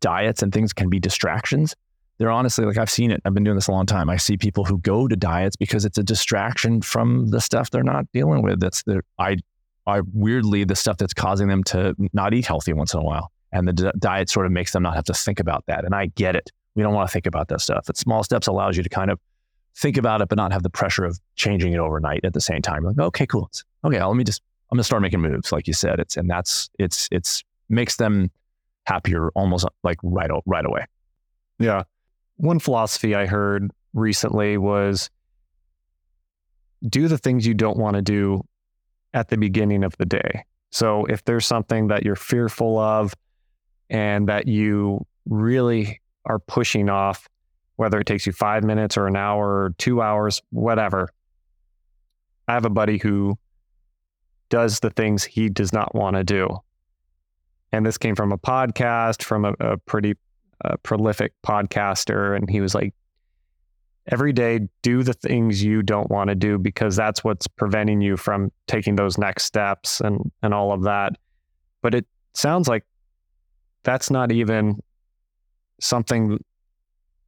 [0.00, 1.76] diets and things can be distractions.
[2.20, 3.22] They're honestly like I've seen it.
[3.24, 4.10] I've been doing this a long time.
[4.10, 7.82] I see people who go to diets because it's a distraction from the stuff they're
[7.82, 8.60] not dealing with.
[8.60, 9.38] That's the I
[9.86, 13.32] I weirdly the stuff that's causing them to not eat healthy once in a while.
[13.52, 15.86] And the di- diet sort of makes them not have to think about that.
[15.86, 16.50] And I get it.
[16.74, 17.84] We don't want to think about that stuff.
[17.86, 19.18] But small steps allows you to kind of
[19.74, 22.60] think about it, but not have the pressure of changing it overnight at the same
[22.60, 22.84] time.
[22.84, 23.46] Like, okay, cool.
[23.46, 25.98] It's- okay, let me just I'm gonna start making moves, like you said.
[25.98, 28.30] It's and that's it's it's makes them
[28.84, 30.84] happier almost like right right away.
[31.58, 31.84] Yeah.
[32.40, 35.10] One philosophy I heard recently was
[36.88, 38.42] do the things you don't want to do
[39.12, 40.46] at the beginning of the day.
[40.70, 43.12] So if there's something that you're fearful of
[43.90, 47.28] and that you really are pushing off,
[47.76, 51.10] whether it takes you five minutes or an hour or two hours, whatever.
[52.48, 53.38] I have a buddy who
[54.48, 56.48] does the things he does not want to do.
[57.70, 60.16] And this came from a podcast from a, a pretty
[60.62, 62.94] a prolific podcaster and he was like
[64.06, 68.16] every day do the things you don't want to do because that's what's preventing you
[68.16, 71.12] from taking those next steps and and all of that.
[71.82, 72.84] But it sounds like
[73.82, 74.80] that's not even
[75.80, 76.42] something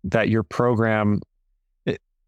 [0.05, 1.21] that your program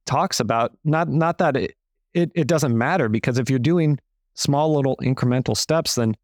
[0.07, 0.77] talks about.
[0.85, 1.75] Not not that it,
[2.13, 3.99] it it doesn't matter because if you're doing
[4.35, 6.17] small little incremental steps then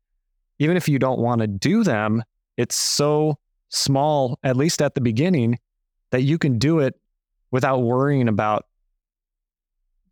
[0.58, 2.22] even if you don't want to do them
[2.56, 3.38] it's so
[3.70, 5.58] small, at least at the beginning,
[6.10, 6.94] that you can do it
[7.50, 8.66] without worrying about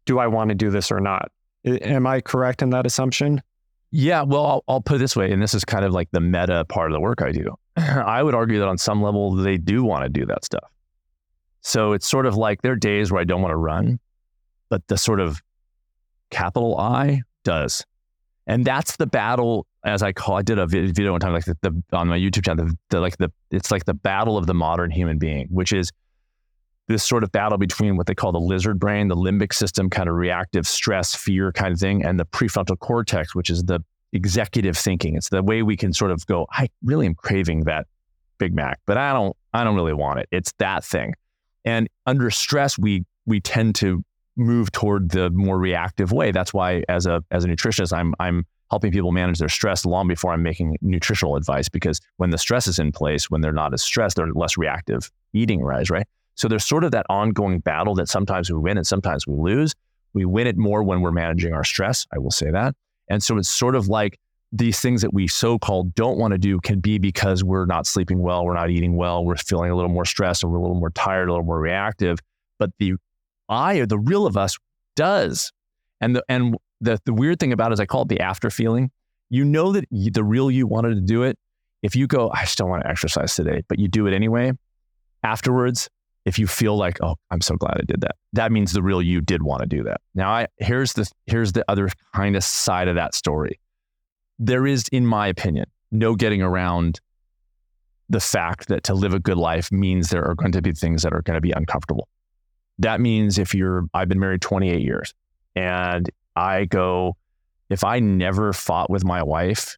[0.07, 1.31] do I want to do this or not?
[1.67, 3.43] Am I correct in that assumption?
[3.91, 6.21] Yeah, well, I'll, I'll put it this way, and this is kind of like the
[6.21, 7.55] meta part of the work I do.
[7.77, 10.71] I would argue that on some level, they do want to do that stuff.
[11.61, 13.99] So it's sort of like there are days where I don't want to run,
[14.71, 15.43] but the sort of
[16.31, 17.85] capital I does.
[18.47, 20.37] And that's the battle, as I call.
[20.37, 22.67] I did a video one time, like the, the on my YouTube channel.
[22.67, 25.91] The, the like the it's like the battle of the modern human being, which is
[26.89, 30.09] this sort of battle between what they call the lizard brain, the limbic system, kind
[30.09, 33.81] of reactive stress, fear kind of thing, and the prefrontal cortex, which is the
[34.13, 35.15] executive thinking.
[35.15, 37.87] It's the way we can sort of go, I really am craving that
[38.39, 40.29] Big Mac, but I don't I don't really want it.
[40.31, 41.15] It's that thing.
[41.65, 44.03] And under stress, we we tend to
[44.37, 46.31] move toward the more reactive way.
[46.31, 50.09] That's why as a as a nutritionist, I'm I'm helping people manage their stress long
[50.09, 53.73] before I'm making nutritional advice because when the stress is in place, when they're not
[53.73, 56.07] as stressed, they're less reactive eating rise, right?
[56.35, 59.75] So there's sort of that ongoing battle that sometimes we win and sometimes we lose.
[60.15, 62.07] We win it more when we're managing our stress.
[62.15, 62.75] I will say that.
[63.09, 64.19] And so it's sort of like
[64.53, 67.87] these things that we so called don't want to do can be because we're not
[67.87, 70.63] sleeping well, we're not eating well, we're feeling a little more stressed, or we're a
[70.63, 72.19] little more tired, a little more reactive.
[72.59, 72.95] But the
[73.49, 74.59] I or the real of us
[74.97, 75.53] does.
[76.01, 78.51] And the and the, the weird thing about it is I call it the after
[78.51, 78.91] feeling.
[79.31, 81.39] You know that you, the real you wanted to do it.
[81.83, 84.53] If you go, I just don't want to exercise today, but you do it anyway,
[85.23, 85.89] afterwards,
[86.25, 89.01] if you feel like, oh, I'm so glad I did that, that means the real
[89.01, 90.01] you did want to do that.
[90.15, 93.61] Now, I here's the here's the other kind of side of that story.
[94.39, 97.01] There is, in my opinion, no getting around
[98.09, 101.03] the fact that to live a good life means there are going to be things
[101.03, 102.09] that are going to be uncomfortable.
[102.79, 105.13] That means if you're, I've been married 28 years
[105.55, 106.09] and
[106.39, 107.17] I go,
[107.69, 109.77] if I never fought with my wife,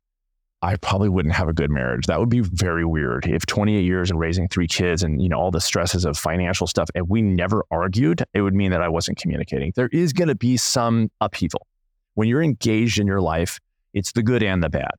[0.63, 2.07] I probably wouldn't have a good marriage.
[2.07, 3.27] That would be very weird.
[3.27, 6.67] If 28 years and raising three kids and you know all the stresses of financial
[6.67, 9.73] stuff and we never argued, it would mean that I wasn't communicating.
[9.75, 11.67] There is going to be some upheaval.
[12.15, 13.59] When you're engaged in your life,
[13.95, 14.93] it's the good and the bad.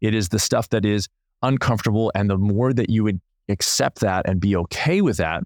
[0.00, 1.08] It is the stuff that is
[1.40, 5.44] uncomfortable and the more that you would accept that and be okay with that,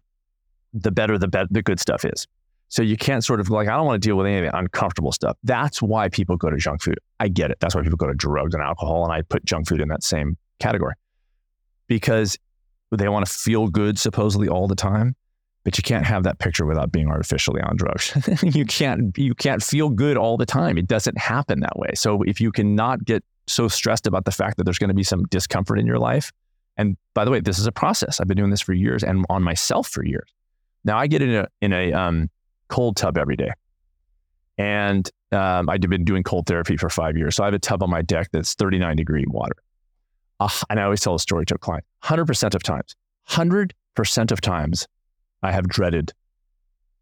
[0.73, 2.27] the better the be- the good stuff is.
[2.70, 4.56] So you can't sort of like, I don't want to deal with any of the
[4.56, 5.37] uncomfortable stuff.
[5.42, 6.98] That's why people go to junk food.
[7.18, 7.59] I get it.
[7.61, 9.04] That's why people go to drugs and alcohol.
[9.04, 10.94] And I put junk food in that same category
[11.88, 12.38] because
[12.92, 15.16] they want to feel good supposedly all the time.
[15.64, 18.16] But you can't have that picture without being artificially on drugs.
[18.42, 20.78] you can't you can't feel good all the time.
[20.78, 21.90] It doesn't happen that way.
[21.94, 25.02] So if you cannot get so stressed about the fact that there's going to be
[25.02, 26.33] some discomfort in your life,
[26.78, 28.20] and by the way, this is a process.
[28.20, 30.30] I've been doing this for years and on myself for years.
[30.85, 32.30] Now I get in a in a um,
[32.70, 33.50] cold tub every day.
[34.56, 37.37] And um, I've been doing cold therapy for five years.
[37.37, 39.56] So I have a tub on my deck that's 39 degree water.
[40.38, 42.96] Uh, and I always tell a story to a client 100% of times,
[43.28, 44.87] 100% of times,
[45.42, 46.12] I have dreaded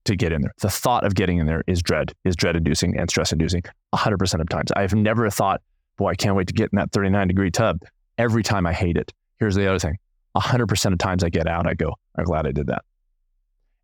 [0.04, 0.54] to get in there.
[0.60, 3.62] The thought of getting in there is dread, is dread inducing and stress inducing
[3.94, 4.72] 100% of times.
[4.72, 5.60] I've never thought,
[5.96, 7.80] boy, I can't wait to get in that 39 degree tub.
[8.16, 9.12] Every time I hate it.
[9.38, 9.96] Here's the other thing
[10.36, 12.84] 100% of times I get out, I go, I'm glad I did that.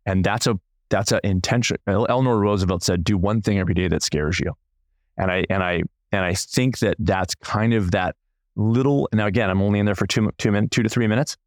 [0.05, 1.77] And that's a that's an intention.
[1.87, 4.53] Eleanor Roosevelt said, "Do one thing every day that scares you,"
[5.17, 8.15] and I and I and I think that that's kind of that
[8.55, 9.09] little.
[9.13, 11.37] Now again, I'm only in there for two two minutes, two to three minutes,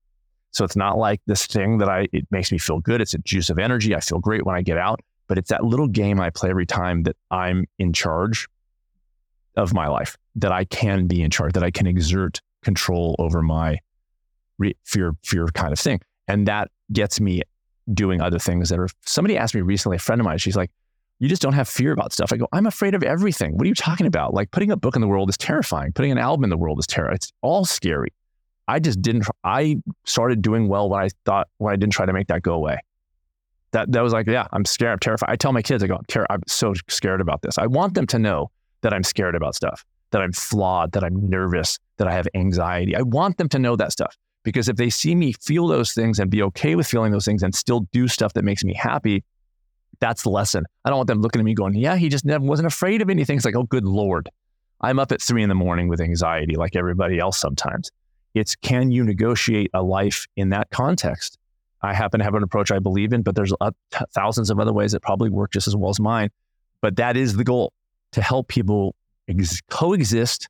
[0.51, 2.09] so it's not like this thing that I.
[2.13, 3.01] It makes me feel good.
[3.01, 3.95] It's a juice of energy.
[3.95, 6.67] I feel great when I get out, but it's that little game I play every
[6.67, 8.49] time that I'm in charge
[9.57, 10.17] of my life.
[10.37, 11.53] That I can be in charge.
[11.53, 13.79] That I can exert control over my
[14.59, 17.43] re- fear fear kind of thing, and that gets me
[17.95, 18.89] doing other things that are.
[19.05, 20.71] Somebody asked me recently, a friend of mine, she's like,
[21.19, 22.33] you just don't have fear about stuff.
[22.33, 23.57] I go, I'm afraid of everything.
[23.57, 24.35] What are you talking about?
[24.35, 25.93] Like putting a book in the world is terrifying.
[25.93, 27.17] Putting an album in the world is terrifying.
[27.17, 28.13] It's all scary.
[28.69, 29.27] I just didn't.
[29.43, 32.53] I started doing well when I thought when I didn't try to make that go
[32.53, 32.79] away.
[33.73, 34.93] That that was like, yeah, I'm scared.
[34.93, 35.31] I'm terrified.
[35.31, 37.59] I tell my kids, I go, I'm, I'm so scared about this.
[37.59, 38.51] I want them to know
[38.83, 42.95] that I'm scared about stuff, that I'm flawed, that I'm nervous, that I have anxiety.
[42.95, 44.17] I want them to know that stuff.
[44.45, 47.43] Because if they see me feel those things and be okay with feeling those things
[47.43, 49.25] and still do stuff that makes me happy,
[50.01, 50.65] that's the lesson.
[50.85, 53.11] I don't want them looking at me going, yeah, he just never wasn't afraid of
[53.11, 53.37] anything.
[53.37, 54.31] It's like, oh, good Lord.
[54.81, 57.91] I'm up at three in the morning with anxiety like everybody else sometimes.
[58.35, 61.39] It's can you negotiate a life in that context?
[61.83, 63.53] I happen to have an approach I believe in, but there's
[64.13, 66.31] thousands of other ways that probably work just as well as mine.
[66.81, 67.73] But that is the goal
[68.13, 68.95] to help people
[69.29, 70.49] ex- coexist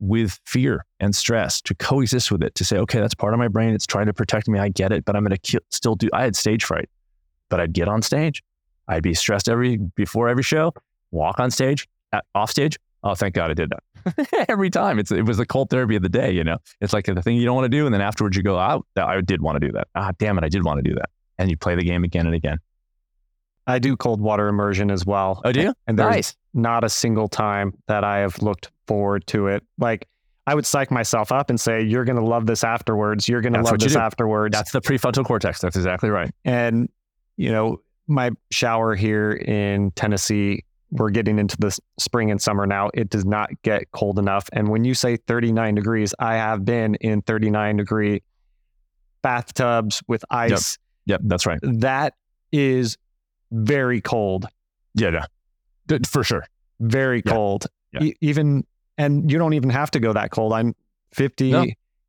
[0.00, 3.48] with fear and stress to coexist with it to say okay that's part of my
[3.48, 3.74] brain.
[3.74, 4.58] It's trying to protect me.
[4.58, 6.88] I get it but i'm going to still do i had stage fright
[7.48, 8.42] but i'd get on stage.
[8.86, 10.72] I'd be stressed every before every show
[11.10, 12.78] walk on stage at, off stage.
[13.02, 14.46] Oh thank god i did that.
[14.48, 14.98] Every time.
[14.98, 16.58] It's, it was the cold therapy of the day you know?
[16.80, 18.84] It's like the thing you don't want to do and then afterwards you go oh,
[18.96, 19.88] i did want to do that.
[19.94, 21.10] Ah damn it i did want to do that.
[21.38, 22.58] And you play the game again and again
[23.68, 25.42] I do cold water immersion as well.
[25.44, 25.74] Oh, do you?
[25.86, 26.36] And there's nice.
[26.54, 29.62] not a single time that I have looked forward to it.
[29.78, 30.08] Like
[30.46, 33.28] I would psych myself up and say, "You're going to love this afterwards.
[33.28, 35.60] You're going to love this afterwards." That's the prefrontal cortex.
[35.60, 36.30] That's exactly right.
[36.46, 36.88] And
[37.36, 42.88] you know, my shower here in Tennessee, we're getting into the spring and summer now.
[42.94, 44.48] It does not get cold enough.
[44.54, 48.22] And when you say 39 degrees, I have been in 39 degree
[49.20, 50.78] bathtubs with ice.
[51.04, 51.60] Yep, yep that's right.
[51.62, 52.14] That
[52.50, 52.96] is
[53.50, 54.46] very cold.
[54.94, 55.24] Yeah,
[55.88, 56.44] yeah, for sure.
[56.80, 57.32] Very yeah.
[57.32, 57.66] cold.
[57.92, 58.02] Yeah.
[58.04, 58.66] E- even
[58.98, 60.52] And you don't even have to go that cold.
[60.52, 60.74] I'm
[61.12, 61.66] 50, No.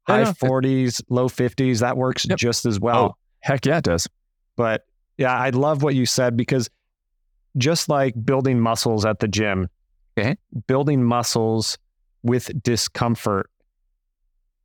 [0.07, 0.31] high no.
[0.33, 1.79] 40s, low 50s.
[1.81, 2.37] That works Yep.
[2.37, 3.05] just as oh, well.
[3.05, 3.15] Oh.
[3.41, 4.07] Heck yeah, it does.
[4.55, 4.85] But
[5.17, 6.69] yeah, I love what you said because
[7.57, 9.69] just like building muscles at the gym,
[10.17, 10.35] Okay.
[10.67, 11.77] building muscles
[12.23, 13.49] with discomfort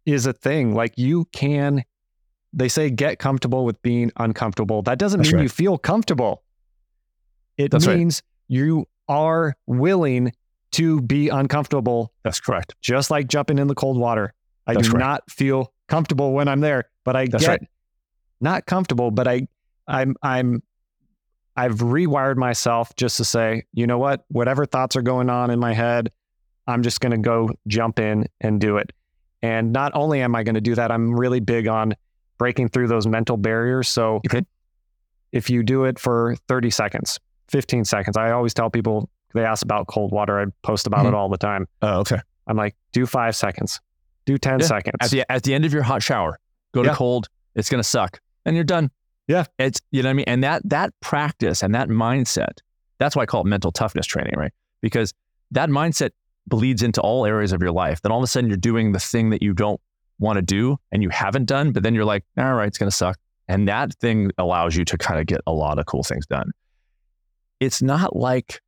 [0.06, 0.74] is a thing.
[0.74, 1.84] Like you can,
[2.52, 4.82] they say, get comfortable with being uncomfortable.
[4.82, 5.42] That doesn't That's mean right.
[5.44, 6.42] you feel comfortable.
[7.56, 7.96] It That's right.
[7.98, 10.32] means you are willing
[10.72, 12.74] to be uncomfortable, That's correct.
[12.80, 14.34] just like jumping in the cold water.
[14.66, 15.00] I That's do right.
[15.00, 17.68] not feel comfortable when I'm there, but I That's get right.
[18.40, 19.46] not comfortable, but I
[19.86, 20.62] I'm I'm
[21.56, 25.60] I've rewired myself just to say, you know what, whatever thoughts are going on in
[25.60, 26.10] my head,
[26.66, 28.90] I'm just going to go jump in and do it.
[29.42, 31.94] And not only am I going to do that, I'm really big on
[32.38, 33.86] breaking through those mental barriers.
[33.88, 34.44] So Okay.
[35.30, 39.64] if you do it for 30 seconds, 15 seconds, I always tell people they ask
[39.64, 40.40] about cold water.
[40.40, 41.08] I post about Mhm.
[41.08, 41.66] it all the time.
[41.82, 42.18] Oh, okay.
[42.46, 43.80] I'm like, do five seconds,
[44.26, 44.66] do 10 Yeah.
[44.66, 44.96] seconds.
[45.00, 46.38] At the at the end of your hot shower,
[46.72, 47.28] go to cold.
[47.54, 48.90] It's gonna suck, and you're done.
[49.26, 49.44] Yeah.
[49.58, 50.24] it's you know what I mean.
[50.28, 52.58] And that that practice and that mindset,
[52.98, 54.52] that's why I call it mental toughness training, right?
[54.82, 55.14] Because
[55.50, 56.10] that mindset
[56.46, 58.02] bleeds into all areas of your life.
[58.02, 59.80] Then all of a sudden you're doing the thing that you don't
[60.18, 62.90] want to do and you haven't done, but then you're like, all right, it's gonna
[62.90, 63.16] suck.
[63.48, 66.50] And that thing allows you to kind of get a lot of cool things done.
[67.64, 68.60] It's not like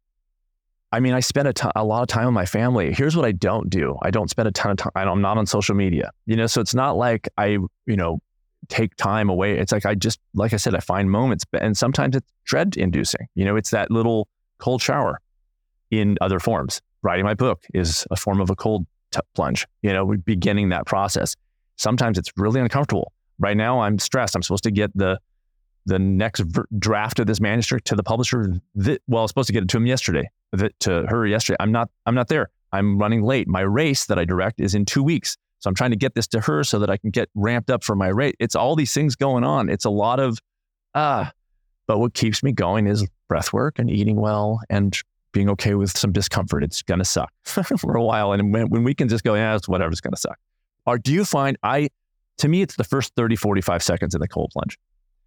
[0.92, 2.92] I mean, I spend a ton- a lot of time with my family.
[2.92, 3.98] Here's what I don't do.
[4.02, 4.92] I don't spend a ton of time.
[4.94, 7.46] I'm not on social media, you know, so it's not like I,
[7.86, 8.20] you know,
[8.68, 9.58] take time away.
[9.58, 13.26] It's like I just, like I said, I find moments, and sometimes it's dread inducing.
[13.34, 14.28] You know, it's that little
[14.58, 15.20] cold shower
[15.90, 16.80] in other forms.
[17.02, 20.86] Writing my book is a form of a cold t- plunge, you know, beginning that
[20.86, 21.36] process.
[21.76, 23.12] Sometimes it's really uncomfortable.
[23.38, 24.34] Right now, I'm stressed.
[24.34, 25.20] I'm supposed to get the
[25.86, 26.42] the next
[26.78, 28.60] draft of this manuscript to the publisher.
[28.82, 31.56] Th- well, I was supposed to get it to him yesterday, th- to her yesterday.
[31.60, 31.88] I'm not.
[32.04, 32.50] I'm not there.
[32.72, 33.48] I'm running late.
[33.48, 36.26] My race that I direct is in two weeks, so I'm trying to get this
[36.28, 38.34] to her so that I can get ramped up for my race.
[38.38, 39.68] It's all these things going on.
[39.70, 40.38] It's a lot of
[40.94, 41.32] ah,
[41.86, 44.98] but what keeps me going is breath work and eating well and
[45.32, 46.64] being okay with some discomfort.
[46.64, 49.68] It's gonna suck for a while, and when, when we can just go, yeah, it's
[49.68, 49.92] whatever.
[49.92, 50.38] It's gonna suck.
[50.84, 51.90] Or do you find I?
[52.38, 54.78] To me, it's the first 30, 45 seconds in the cold plunge.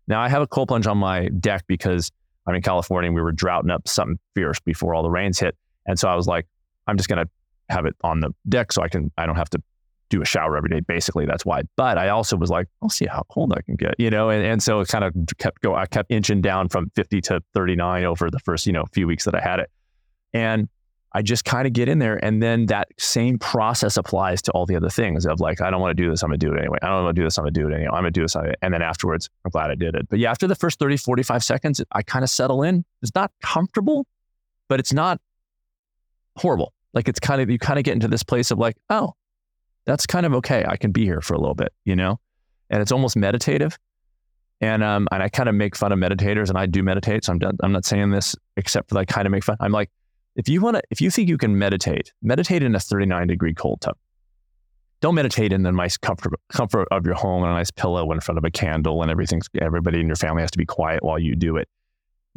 [0.10, 2.12] Now I have a cold plunge on my deck because
[2.47, 5.55] I'm in California and we were droughting up something fierce before all the rains hit.
[5.86, 6.47] And so I was like,
[6.88, 7.28] I'm just gonna
[7.70, 9.62] have it on the deck so I can I don't have to
[10.10, 10.80] do a shower every day.
[10.80, 11.62] Basically, that's why.
[11.78, 14.30] But I also was like, I'll see how cold I can get, you know.
[14.30, 15.76] And, and so it kind of kept go.
[15.76, 19.26] I kept inching down from 50 to 39 over the first you know few weeks
[19.26, 19.70] that I had it,
[20.34, 20.68] and
[21.14, 24.66] I just kind of get in there, and then that same process applies to all
[24.68, 26.60] the other things of like, I don't want to do this, I'm gonna do it
[26.60, 26.78] anyway.
[26.84, 27.89] I don't want to do this, I'm gonna do it anyway.
[27.91, 30.07] I'm gonna do this, and then afterwards, I'm glad I did it.
[30.07, 32.86] But yeah, after the first 30, 45 seconds, I kind of settle in.
[33.01, 34.05] It's not comfortable,
[34.68, 35.20] but it's not
[36.38, 36.74] horrible.
[36.93, 39.14] Like it's kind of you kind of get into this place of like, oh,
[39.86, 40.64] that's kind of okay.
[40.68, 42.20] I can be here for a little bit, you know,
[42.70, 43.78] and it's almost meditative.
[44.62, 47.26] And um, and I kind of make fun of meditators, and I do meditate.
[47.26, 47.57] So I'm done.
[47.64, 49.55] I'm not saying this except for that kind of make fun.
[49.62, 49.89] I'm like,
[50.39, 53.53] if you want to, if you think you can meditate, meditate in a 39 degree
[53.53, 53.97] cold tub.
[55.01, 58.21] Don't meditate in the nice comfort comfort of your home and a nice pillow in
[58.21, 61.19] front of a candle, and everything's everybody in your family has to be quiet while
[61.19, 61.67] you do it.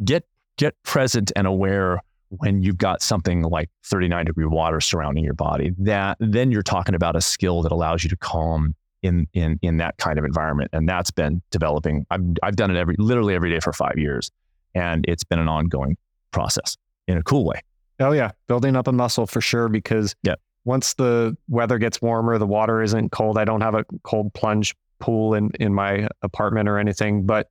[0.03, 0.25] Get
[0.57, 5.71] get present and aware when you've got something like 39 degree water surrounding your body.
[5.77, 9.77] That then you're talking about a skill that allows you to calm in in in
[9.77, 12.05] that kind of environment, and that's been developing.
[12.11, 14.29] I've I've done it every literally every day for five years,
[14.75, 15.95] and it's been an ongoing
[16.31, 16.75] process
[17.07, 17.61] in a cool way.
[17.99, 20.39] Oh yeah, building up a muscle for sure because Yep.
[20.65, 23.37] once the weather gets warmer, the water isn't cold.
[23.37, 27.49] I don't have a cold plunge pool in in my apartment or anything, but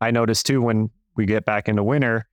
[0.00, 2.26] I notice too when we get back into winter,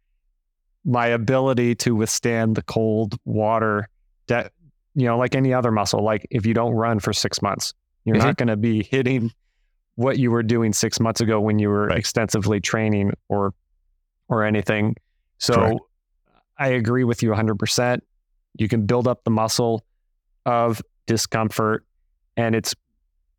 [0.85, 3.87] my ability to withstand the cold water
[4.27, 4.51] that
[4.95, 7.73] you know, like any other muscle, like if you don't run for 6 months,
[8.05, 8.45] you're not mm-hmm.
[8.45, 9.31] going to be hitting
[9.95, 11.97] what you were doing 6 months ago when you were Right.
[11.97, 13.53] extensively training or
[14.29, 14.95] or anything.
[15.39, 15.79] So Correct.
[16.57, 18.01] I agree with you 100%.
[18.57, 19.83] You can build up the muscle
[20.45, 21.85] of discomfort
[22.37, 22.75] and it's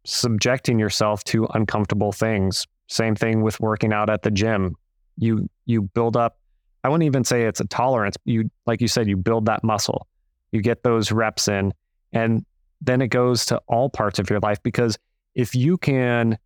[0.05, 2.67] subjecting yourself to uncomfortable things.
[2.89, 4.77] Same thing with working out at the gym.
[5.17, 6.39] You you build up
[6.83, 8.17] I wouldn't even say it's a tolerance.
[8.25, 10.07] You like you said you build that muscle.
[10.53, 11.73] You get those reps in
[12.13, 12.45] and
[12.81, 14.99] then it goes to all parts of your life because
[15.35, 16.39] if you can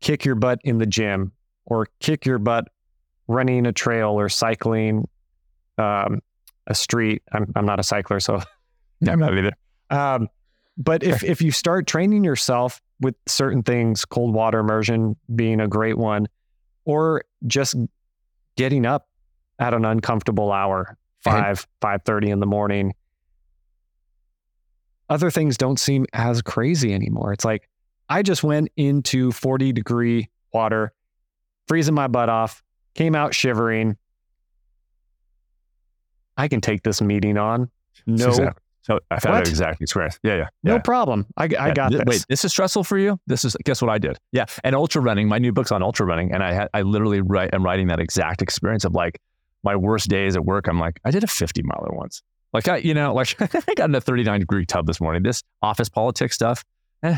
[0.00, 1.32] kick your butt in the gym
[1.64, 2.68] or kick your butt
[3.26, 5.08] running a trail or cycling
[5.78, 6.20] um,
[6.66, 7.22] a street.
[7.32, 8.40] I'm, I'm not a cycler, so
[9.08, 9.52] I'm not either.
[9.90, 10.28] um,
[10.76, 15.68] but if if you start training yourself with certain things, cold water immersion being a
[15.68, 16.26] great one,
[16.84, 17.76] or just
[18.56, 19.08] getting up
[19.58, 20.96] at an uncomfortable hour,
[21.26, 21.36] Okay.
[21.40, 22.92] five five thirty in the morning,
[25.08, 27.32] other things don't seem as crazy anymore.
[27.32, 27.68] It's like
[28.08, 30.92] I just went into 40 degree water,
[31.68, 32.62] freezing my butt off,
[32.94, 33.96] came out shivering.
[36.36, 37.70] I can take this meeting on.
[38.06, 38.60] No, Exactly.
[38.82, 39.46] So I found What?
[39.46, 40.20] it exactly correct.
[40.22, 40.48] Yeah, yeah.
[40.62, 41.24] no problem.
[41.38, 42.02] I, I Yeah, got this.
[42.04, 43.18] Wait, this is stressful for you?
[43.26, 44.18] This is guess what I did?
[44.30, 45.26] Yeah, and ultra running.
[45.26, 47.98] My new book's on ultra running, and I had I literally write am writing that
[47.98, 49.18] exact experience of like
[49.62, 50.68] my worst days at work.
[50.68, 52.22] I'm like, I did a 50 miler once.
[52.52, 55.22] Like I, you know, like I got in a 39 degree tub this morning.
[55.22, 56.62] This office politics stuff,
[57.02, 57.16] eh,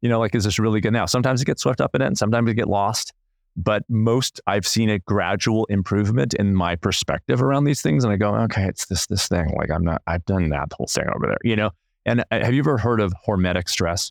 [0.00, 1.04] you know, like is this really good now?
[1.04, 3.12] Sometimes it gets swept up in it, and sometimes it get lost.
[3.56, 8.16] But most I've seen a gradual improvement in my perspective around these things, and I
[8.16, 9.52] go, okay, it's this this thing.
[9.56, 11.70] Like I'm not, I've done that whole thing over there, you know.
[12.06, 14.10] And uh, have you ever heard of hormetic stress?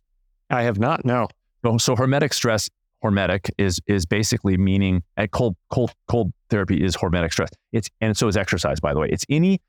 [0.49, 1.05] I have not.
[1.05, 1.27] No.
[1.63, 2.69] So, so hormetic stress,
[3.03, 7.49] hormetic is is basically meaning at cold cold cold therapy is hormetic stress.
[7.71, 8.79] It's and so is exercise.
[8.79, 9.59] By the way, it's any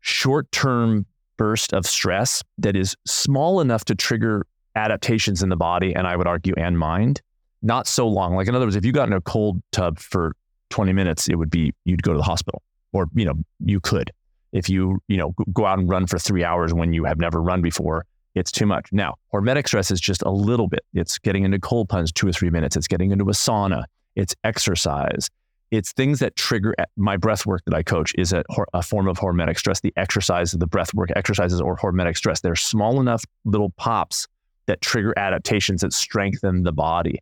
[0.00, 4.46] short term burst of stress that is small enough to trigger
[4.76, 7.20] adaptations in the body, and I would argue and mind.
[7.64, 8.36] Not so long.
[8.36, 10.36] Like in other words, if you got in a cold tub for
[10.68, 12.62] 20 minutes, it would be you'd go to the hospital,
[12.92, 13.34] or you know
[13.64, 14.12] you could.
[14.52, 17.40] If you you know go out and run for three hours when you have never
[17.40, 18.04] run before,
[18.34, 18.88] it's too much.
[18.92, 20.84] Now, hormetic stress is just a little bit.
[20.92, 22.76] It's getting into cold plunge two or three minutes.
[22.76, 23.84] It's getting into a sauna.
[24.14, 25.30] It's exercise.
[25.70, 28.44] It's things that trigger eh, my breath work that I coach is a,
[28.74, 29.80] a form of hormetic stress.
[29.80, 32.40] The exercise, the breath work exercises or hormetic stress.
[32.40, 34.28] They're small enough little pops
[34.66, 37.20] that trigger adaptations that strengthen the body.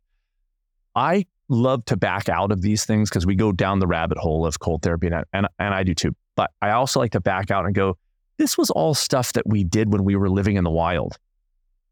[0.95, 4.47] I love to back out of these things because we go down the rabbit hole
[4.47, 6.15] of cold therapy, and I, and, and I do too.
[6.37, 7.97] But I also like to back out and go,
[8.39, 11.19] this was all stuff that we did when we were living in the wild.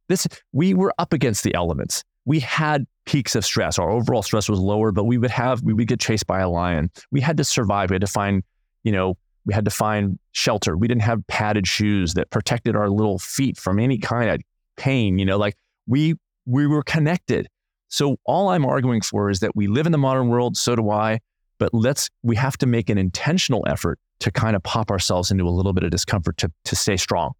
[0.08, 2.02] This we were up against the elements.
[2.24, 3.78] We had peaks of stress.
[3.78, 6.48] Our overall stress was lower, but we would have we would get chased by a
[6.48, 6.90] lion.
[7.10, 7.90] We had to survive.
[7.90, 8.42] We had to find,
[8.82, 10.76] you know, we had to find shelter.
[10.76, 14.40] We didn't have padded shoes that protected our little feet from any kind of
[14.76, 15.18] pain.
[15.18, 17.48] You know, like we we were connected.
[17.90, 20.56] So all I'm arguing for is that we live in the modern world.
[20.56, 21.18] So do I.
[21.58, 25.46] But let's we have to make an intentional effort to kind of pop ourselves into
[25.46, 27.32] a little bit of discomfort to to stay strong.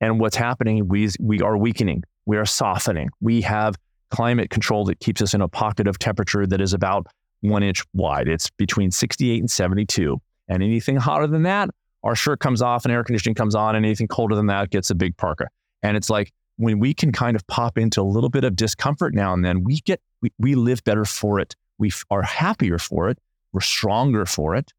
[0.00, 0.86] And what's happening?
[0.88, 2.02] We we are weakening.
[2.26, 3.08] We are softening.
[3.20, 3.76] We have
[4.10, 7.06] climate control that keeps us in a pocket of temperature that is about
[7.40, 8.28] one inch wide.
[8.28, 10.20] It's between 68 and 72.
[10.48, 11.70] And anything hotter than that,
[12.02, 13.76] our shirt comes off and air conditioning comes on.
[13.76, 15.48] And anything colder than that gets a big parka.
[15.82, 19.14] And it's like when we can kind of pop into a little bit of discomfort
[19.14, 21.56] now and then, we get we, we live better for it.
[21.78, 23.18] We f- are happier for it.
[23.52, 24.72] We're stronger for it,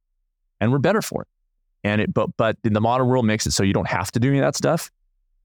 [0.59, 1.27] and we're better for it.
[1.83, 4.19] And it, but but in the modern world makes it so you don't have to
[4.19, 4.91] do any of that stuff.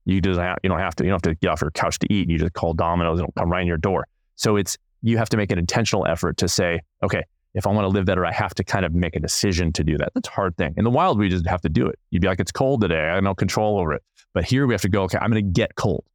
[0.05, 1.99] You just have, you don't have to you don't have to get off your couch
[1.99, 2.29] to eat.
[2.29, 4.07] You just call Domino's and it'll come right in your door.
[4.35, 7.23] So it's you have to make an intentional effort to say, okay,
[7.53, 9.83] if I want to live better, I have to kind of make a decision to
[9.83, 10.11] do that.
[10.13, 10.73] That's a hard thing.
[10.77, 11.99] In the wild, we just have to do it.
[12.09, 13.09] You'd be like, it's cold today.
[13.09, 14.03] I have no control over it.
[14.33, 16.05] But here we have to go, okay, I'm going to get cold.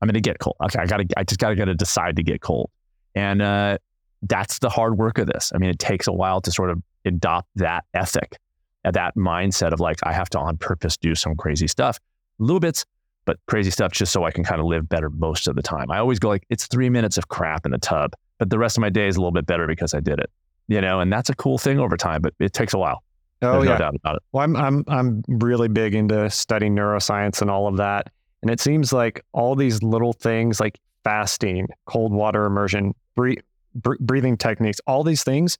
[0.00, 0.56] I'm going to get cold.
[0.64, 2.70] Okay, I got to, I just got to got to decide to get cold.
[3.14, 3.78] And uh,
[4.22, 5.52] that's the hard work of this.
[5.54, 8.36] I mean, it takes a while to sort of adopt that ethic,
[8.84, 11.98] uh, that mindset of like, I have to on purpose do some crazy stuff,
[12.38, 12.84] little bits,
[13.24, 15.90] but crazy stuff just so I can kind of live better most of the time.
[15.90, 18.76] I always go like, it's three minutes of crap in the tub, but the rest
[18.76, 20.30] of my day is a little bit better because I did it,
[20.68, 23.02] you know, and that's a cool thing over time, but it takes a while.
[23.40, 23.72] Oh There's yeah.
[23.72, 24.22] no doubt about it.
[24.32, 28.10] Well, I'm I'm I'm really big into studying neuroscience and all of that,
[28.42, 33.32] and it seems like all these little things like fasting, cold water immersion, bre-
[33.74, 35.58] br- breathing techniques, all these things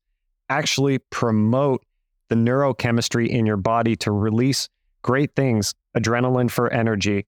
[0.49, 1.85] actually promote
[2.29, 4.69] the neurochemistry in your body to release
[5.03, 7.27] great things: adrenaline for energy,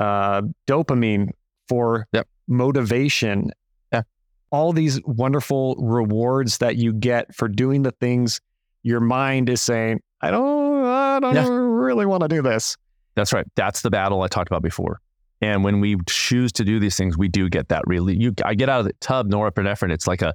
[0.00, 1.30] uh, dopamine
[1.68, 2.26] for Yep.
[2.48, 3.50] motivation.
[3.92, 4.02] Yeah.
[4.50, 8.40] All these wonderful rewards that you get for doing the things
[8.82, 11.46] your mind is saying, I don't, I don't Yeah.
[11.48, 12.76] really want to do this.
[13.14, 13.46] That's right.
[13.54, 15.00] That's the battle I talked about before.
[15.40, 18.16] And when we choose to do these things, we do get that really.
[18.16, 19.90] You, I get out of the tub, norepinephrine.
[19.90, 20.34] It's like a,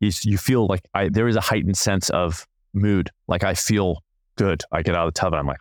[0.00, 3.10] you, you feel like I, there is a heightened sense of mood.
[3.28, 4.02] Like I feel
[4.36, 4.62] good.
[4.72, 5.60] I get out of the tub and I'm like,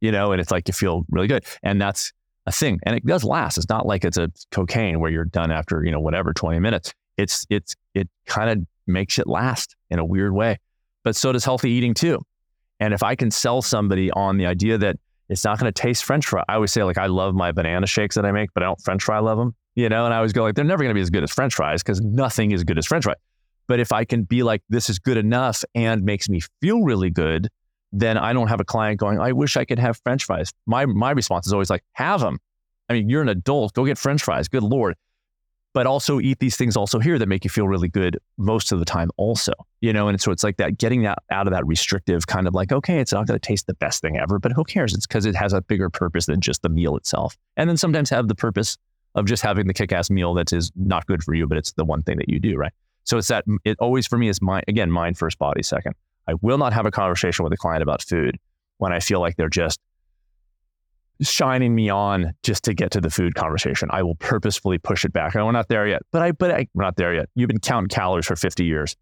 [0.00, 1.44] you know, and it's like you feel really good.
[1.62, 2.12] And that's
[2.46, 2.80] a thing.
[2.84, 3.58] And it does last.
[3.58, 6.94] It's not like it's a cocaine where you're done after, you know, whatever, 20 minutes.
[7.18, 10.58] It's, it's, it kind of makes it last in a weird way.
[11.04, 12.20] But so does healthy eating too.
[12.80, 14.96] And if I can sell somebody on the idea that
[15.32, 17.86] it's not going to taste French fry, I always say like I love my banana
[17.86, 20.04] shakes that I make, but I don't French fry love them, you know.
[20.04, 21.82] And I always go like they're never going to be as good as French fries
[21.82, 23.16] because nothing is good as French fries.
[23.66, 27.10] But if I can be like this is good enough and makes me feel really
[27.10, 27.48] good,
[27.92, 30.50] then I don't have a client going, I wish I could have French fries.
[30.66, 32.38] My my response is always like, have them.
[32.88, 34.48] I mean, you're an adult, go get French fries.
[34.48, 34.96] Good lord.
[35.74, 38.78] But also eat these things also here that make you feel really good most of
[38.78, 39.52] the time also
[39.82, 40.08] you know?
[40.08, 42.98] And so it's like that getting that out of that restrictive kind of like okay
[42.98, 44.94] it's not going to taste the best thing ever but who cares?
[44.94, 47.36] It's because it has a bigger purpose than just the meal itself.
[47.56, 48.78] And then sometimes have the purpose
[49.14, 51.84] of just having the kick-ass meal that is not good for you but it's the
[51.84, 52.72] one thing that you do right?
[53.04, 55.94] So it's that it always for me is mind again mind first body second.
[56.28, 58.38] I will not have a conversation with a client about food
[58.78, 59.78] when i feel like they're just
[61.22, 63.88] shining me on just to get to the food conversation.
[63.92, 65.34] I will purposefully push it back.
[65.34, 67.28] we're not there yet, but I, but I, we're not there yet.
[67.34, 68.96] You've been counting calories for 50 years.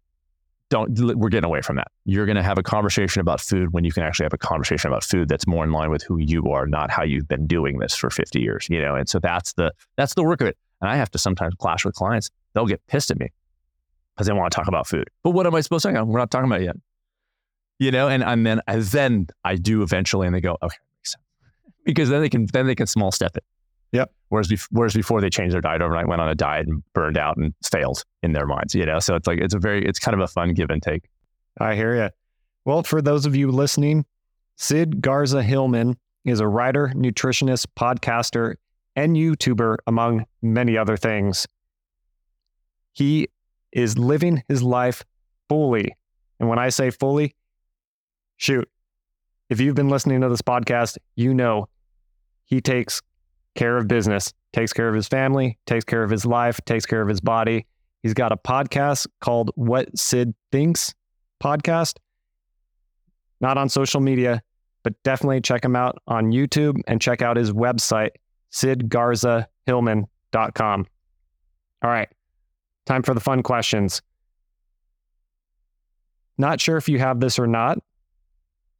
[0.69, 1.87] Don't, we're getting away from that.
[2.05, 4.89] You're going to have a conversation about food when you can actually have a conversation
[4.89, 7.79] about food that's more in line with who you are, not how you've been doing
[7.79, 8.95] this for 50 years, you know?
[8.95, 10.57] And so that's the, that's the work of it.
[10.79, 12.29] And I have to sometimes clash with clients.
[12.53, 13.27] They'll get pissed at me
[14.15, 15.09] because they want to talk about food.
[15.23, 16.01] But what am I supposed to say?
[16.01, 16.75] We're not talking about it yet.
[17.79, 20.77] You know, and, and then, and then I do eventually, and they go, okay,
[21.85, 23.43] because then they can then they can small step it.
[23.91, 24.11] Yep.
[24.29, 27.17] Whereas, bef- whereas before they changed their diet overnight, went on a diet and burned
[27.17, 28.99] out and failed in their minds, you know?
[28.99, 31.09] So it's like, it's a very, it's kind of a fun give and take.
[31.59, 32.09] I hear you.
[32.63, 34.05] Well, for those of you listening,
[34.55, 38.55] Sid Garza Hillman is a writer, nutritionist, podcaster,
[38.95, 41.45] and YouTuber, among many other things.
[42.93, 43.27] He
[43.73, 45.03] is living his life
[45.49, 45.95] fully.
[46.39, 47.35] And when I say fully,
[48.37, 48.69] shoot,
[49.51, 51.67] if you've been listening to this podcast, you know
[52.45, 53.01] he takes
[53.53, 57.01] care of business, takes care of his family, takes care of his life, takes care
[57.01, 57.67] of his body.
[58.01, 60.95] He's got a podcast called What Sid Thinks
[61.43, 61.97] podcast.
[63.41, 64.41] Not on social media,
[64.83, 68.11] but definitely check him out on YouTube and check out his website,
[68.53, 70.87] sidgarzahillman.com.
[71.83, 72.07] All right,
[72.85, 74.01] time for the fun questions.
[76.37, 77.79] Not sure if you have this or not,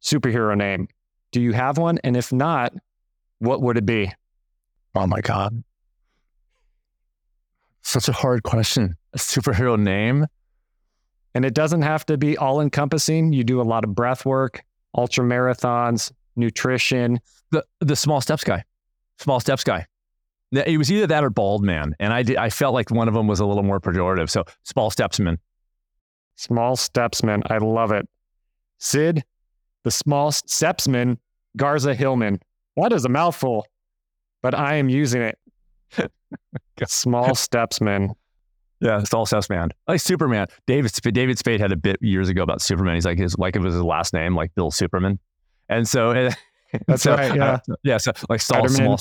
[0.02, 0.88] superhero name.
[1.30, 1.98] Do you have one?
[2.04, 2.72] And if not,
[3.38, 4.12] what would it be?
[4.94, 5.62] Oh my God.
[7.82, 8.96] Such a hard question.
[9.14, 10.26] A superhero name?
[11.34, 13.32] And it doesn't have to be all encompassing.
[13.32, 14.64] You do a lot of breath work,
[14.96, 17.20] ultra marathons, nutrition.
[17.50, 18.64] The the small steps guy.
[19.18, 19.86] Small steps guy.
[20.52, 21.96] It was either that or bald man.
[21.98, 24.28] And I did, I felt like one of them was a little more pejorative.
[24.28, 25.38] So small stepsman.
[26.36, 27.42] Small stepsman.
[27.50, 28.06] I love it.
[28.78, 29.24] Sid,
[29.84, 31.18] the small stepsman,
[31.56, 32.40] Garza Hillman.
[32.76, 33.66] That is a mouthful,
[34.42, 35.38] but I am using it.
[36.86, 38.14] small stepsman.
[38.80, 39.70] Yeah, small stepsman.
[39.86, 40.48] Like Superman.
[40.66, 42.94] David David Spade had a bit years ago about Superman.
[42.94, 45.18] He's like his like it was his last name, like Bill Superman.
[45.68, 46.12] And so
[46.86, 47.34] that's so, right.
[47.34, 47.44] Yeah.
[47.44, 47.98] Uh, yeah.
[47.98, 48.98] So like small, small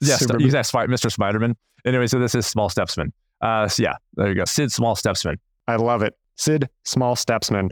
[0.00, 0.40] yeah, Superman.
[0.40, 1.12] he's Mr.
[1.12, 1.56] Spider-Man.
[1.84, 3.12] Anyway, so this is Small Stepsman.
[3.40, 4.44] Uh, so yeah, there you go.
[4.44, 5.36] Sid Small Stepsman.
[5.66, 6.14] I love it.
[6.36, 7.64] Sid Small Stepsman.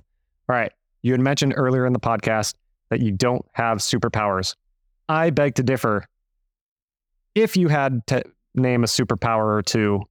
[0.49, 0.73] All right.
[1.03, 2.55] You had mentioned earlier in the podcast
[2.91, 4.55] that you don't have superpowers.
[5.09, 6.05] I beg to differ.
[7.35, 8.23] If you had to
[8.55, 10.03] name a superpower or two,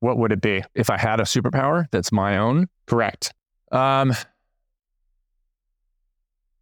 [0.00, 0.62] what would it be?
[0.74, 2.68] If I had a superpower that's my own?
[2.86, 3.32] Correct.
[3.72, 4.12] Um,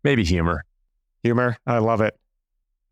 [0.03, 0.65] maybe humor.
[1.23, 1.57] Humor.
[1.67, 2.19] I love it.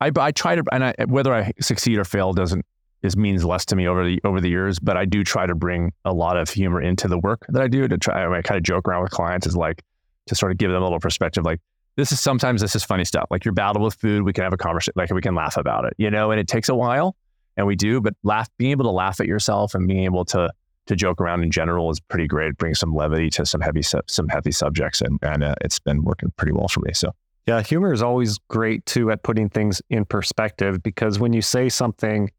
[0.01, 2.65] I, I try to, and I, whether I succeed or fail doesn't
[3.03, 4.79] is means less to me over the over the years.
[4.79, 7.69] But I do try to bring a lot of humor into the work that I
[7.69, 7.89] do.
[7.89, 9.83] To try, I kind of joke around with clients is like,
[10.27, 11.45] to sort of give them a little perspective.
[11.45, 11.61] Like
[11.97, 13.27] this is sometimes this is funny stuff.
[13.31, 15.85] Like your battle with food, we can have a conversation, like we can laugh about
[15.85, 17.17] it, you know, and it takes a while
[17.57, 20.51] and we do, but laugh, being able to laugh at yourself and being able to,
[20.87, 22.57] to joke around in general is pretty great.
[22.57, 25.01] Bring some levity to some heavy, some heavy subjects.
[25.01, 26.93] And, and uh, it's been working pretty well for me.
[26.95, 27.13] So
[27.47, 31.69] yeah, humor is always great too at putting things in perspective because when you say
[31.69, 32.31] something,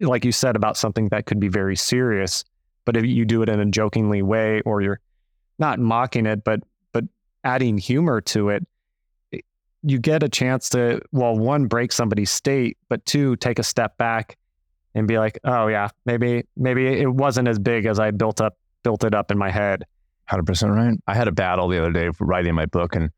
[0.00, 2.44] like you said about something that could be very serious,
[2.84, 5.00] but if you do it in a jokingly way or you're
[5.58, 6.60] not mocking it, but
[7.48, 8.66] adding humor to it,
[9.82, 13.96] you get a chance to, well, one, break somebody's state, but two, take a step
[13.96, 14.36] back
[14.94, 18.58] and be like, oh yeah, maybe, maybe it wasn't as big as I built up,
[18.82, 19.84] built it up in my head.
[20.30, 20.98] 100% right.
[21.06, 23.10] I had a battle the other day writing my book and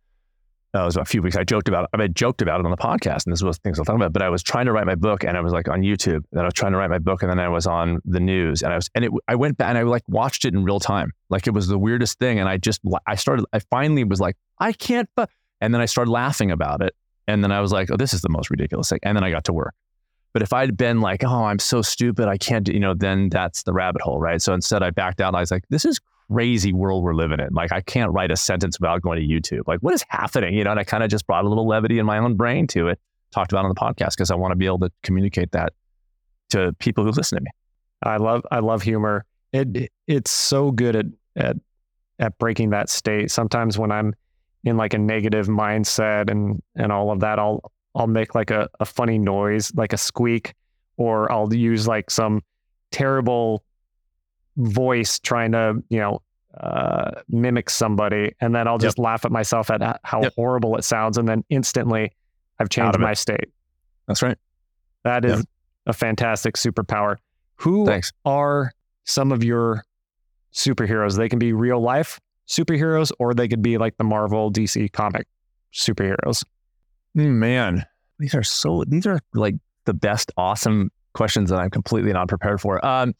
[0.75, 1.37] uh, it was a few weeks.
[1.37, 2.01] I joked about it.
[2.01, 4.13] I joked about it on the podcast, and this was things I was talking about.
[4.13, 6.23] But I was trying to write my book, and I was like on YouTube.
[6.31, 8.63] And I was trying to write my book, and then I was on the news,
[8.63, 10.81] and I was, and it, I went back and I like watched it in real
[10.81, 11.13] time.
[11.29, 14.37] Like it was the weirdest thing, and I just, I started, I finally was like,
[14.59, 15.29] I can't, but,
[15.61, 16.95] and then I started laughing about it,
[17.27, 19.31] and then I was like, oh, this is the most ridiculous thing, and then I
[19.31, 19.75] got to work.
[20.33, 23.29] But if I'd been like, oh, I'm so stupid, I can't, do, you know, then
[23.29, 24.41] that's the rabbit hole, right?
[24.41, 25.35] So instead, I backed out.
[25.35, 25.99] I was like, this is
[26.31, 27.49] crazy world we're living in.
[27.53, 29.63] Like I can't write a sentence without going to YouTube.
[29.67, 30.55] Like what is happening?
[30.55, 32.67] You know, and I kind of just brought a little levity in my own brain
[32.69, 33.01] to it,
[33.33, 35.73] talked about on the podcast because I want to be able to communicate that
[36.51, 37.51] to people who listen to me.
[38.03, 39.25] I love I love humor.
[39.53, 41.07] It it's so good at
[41.37, 41.57] at
[42.19, 43.31] at breaking that state.
[43.31, 44.15] Sometimes when I'm
[44.65, 48.69] in like a negative mindset and and all of that, I'll I'll make like a,
[48.79, 50.55] a funny noise, like a squeak,
[50.97, 52.43] or I'll use like some
[52.93, 53.65] terrible
[54.61, 56.23] voice trying to, you know,
[56.59, 59.05] uh, mimic somebody, and then I'll just yep.
[59.05, 60.35] laugh at myself at how yep.
[60.35, 62.13] horrible it sounds, and then instantly
[62.59, 63.49] I've changed my state.
[64.07, 64.37] That's right.
[65.05, 65.47] That is yep.
[65.87, 67.17] a fantastic superpower.
[67.57, 68.13] Who Thanks.
[68.25, 68.73] are
[69.05, 69.85] some of your
[70.53, 71.17] superheroes?
[71.17, 75.27] They can be real life superheroes, or they could be like the Marvel, DC comic
[75.73, 76.45] superheroes.
[77.15, 77.87] Hmm, man,
[78.19, 78.85] these are so.
[78.87, 79.55] These are like
[79.85, 82.85] the best, awesome questions that I'm completely not prepared for.
[82.85, 83.15] Um,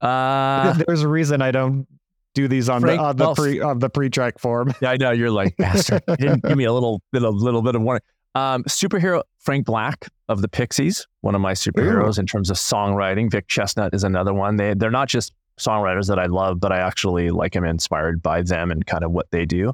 [0.00, 1.86] uh, There's a reason I don't
[2.34, 4.72] do these on Frank, the on the pre on the pre-track form.
[4.80, 6.02] Yeah, I know you're like bastard.
[6.06, 8.02] didn't give me a little bit a little bit of warning.
[8.34, 12.20] Um, superhero Frank Black of the Pixies, one of my superheroes Ooh.
[12.20, 13.30] in terms of songwriting.
[13.30, 14.56] Vic Chesnutt is another one.
[14.56, 18.42] They they're not just songwriters that I love, but I actually like am inspired by
[18.42, 19.72] them and kind of what they do.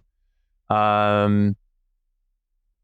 [0.71, 1.57] Um,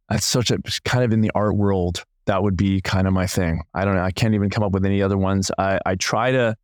[0.08, 2.04] that's such a kind of in the art world.
[2.26, 3.62] That would be kind of my thing.
[3.72, 4.02] I don't know.
[4.02, 5.50] I can't even come up with any other ones.
[5.56, 6.56] I I try to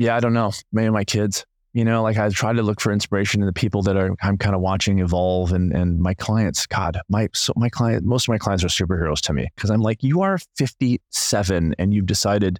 [0.00, 0.50] yeah, I don't know.
[0.72, 1.44] Maybe my kids.
[1.74, 4.38] You know, like I try to look for inspiration in the people that are I'm
[4.38, 6.66] kind of watching evolve, and and my clients.
[6.66, 9.82] God, my so my client, most of my clients are superheroes to me because I'm
[9.82, 12.58] like, you are 57 and you've decided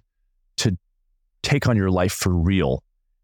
[0.57, 0.77] to
[1.41, 2.83] take on your life for real.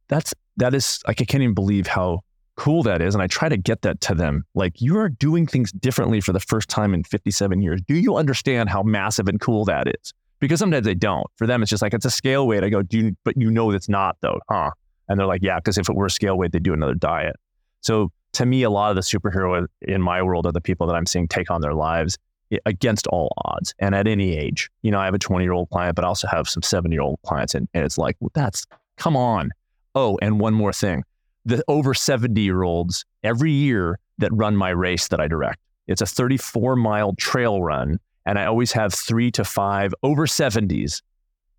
[0.10, 2.22] That's that is like I can't even believe how
[2.58, 3.14] cool that is.
[3.14, 4.44] And I try to get that to them.
[4.56, 7.82] Like you are doing things differently for the first time in 57 years.
[7.88, 10.14] Do you understand how massive and cool that is?
[10.40, 11.28] Because sometimes they don't.
[11.36, 12.64] For them, it's just like it's a scale weight.
[12.64, 14.72] I go, do you, but you know it's not though, huh?
[15.10, 17.36] And they're like, yeah, because if it were scale weight, they'd do another diet.
[17.82, 20.96] So to me, a lot of the superhero in my world are the people that
[20.96, 22.18] I'm seeing take on their lives
[22.66, 24.70] against all odds and at any age.
[24.82, 26.92] You know, I have a 20 year old client, but I also have some seven
[26.92, 28.66] year old clients, and, and it's like, well, that's
[28.98, 29.52] come on.
[29.96, 31.04] Oh, and one more thing
[31.48, 35.60] the over 70 year olds every year that run my race that I direct.
[35.88, 41.02] It's a 34 mile trail run and I always have three to five over 70s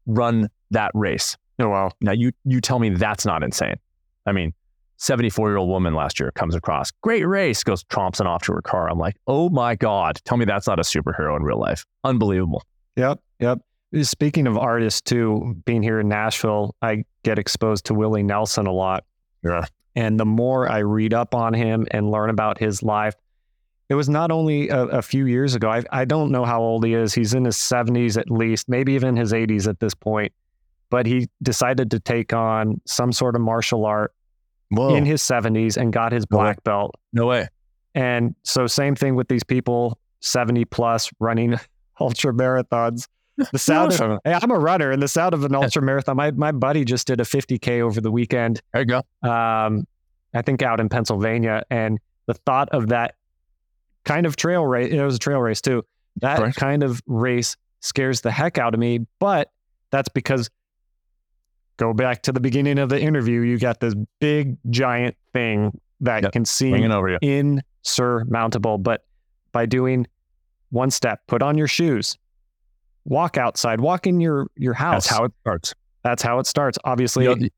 [0.07, 1.37] run that race.
[1.59, 1.91] Oh, wow.
[2.01, 3.77] Now, you, you tell me that's not insane.
[4.27, 4.53] I mean,
[4.99, 8.63] 74 year old woman last year comes across, great race, goes tromping off to her
[8.63, 8.91] car.
[8.91, 11.87] I'm like, oh my God, tell me that's not a superhero in real life.
[12.05, 12.63] Unbelievable.
[12.97, 13.21] Yep.
[13.41, 13.61] Yep.
[14.03, 18.73] Speaking of artists, too, being here in Nashville, I get exposed to Willie Nelson a
[18.73, 19.05] lot.
[19.43, 19.65] Yeah.
[19.97, 23.15] And the more I read up on him and learn about his life,
[23.89, 25.71] it was not only a, a few years ago.
[25.71, 27.15] I, I don't know how old he is.
[27.15, 30.33] He's in his 70s at least, maybe even his 80s at this point.
[30.91, 34.13] But he decided to take on some sort of martial art
[34.71, 34.95] Whoa.
[34.95, 36.95] in his 70s and got his black no belt.
[37.13, 37.49] No way.
[37.95, 41.59] And so, same thing with these people 70 plus running
[42.01, 43.09] ultra marathons.
[43.53, 46.17] The sound of, hey, I'm a runner, and the sound of an ultra marathon.
[46.17, 48.61] My, my buddy just did a 50K over the weekend.
[48.73, 48.99] There you go.
[49.23, 49.87] Um,
[50.35, 51.63] I think out in Pennsylvania.
[51.71, 53.15] And the thought of that
[54.09, 54.93] kind of trail race.
[54.93, 55.85] It was a trail race too.
[56.17, 56.55] That right.
[56.55, 59.07] kind of race scares the heck out of me.
[59.21, 59.51] But
[59.91, 60.51] that's because
[61.77, 63.43] go back to the beginning of the interview.
[63.43, 66.33] You got this big giant thing that yep.
[66.33, 66.75] can seem
[67.23, 68.79] insurmountable.
[68.79, 69.05] But
[69.53, 70.07] by doing
[70.71, 72.17] one step, put on your shoes,
[73.05, 75.07] walk outside, walk in your your house.
[75.07, 75.75] That's how it starts.
[76.03, 76.79] That's how it starts.
[76.85, 77.51] Obviously, you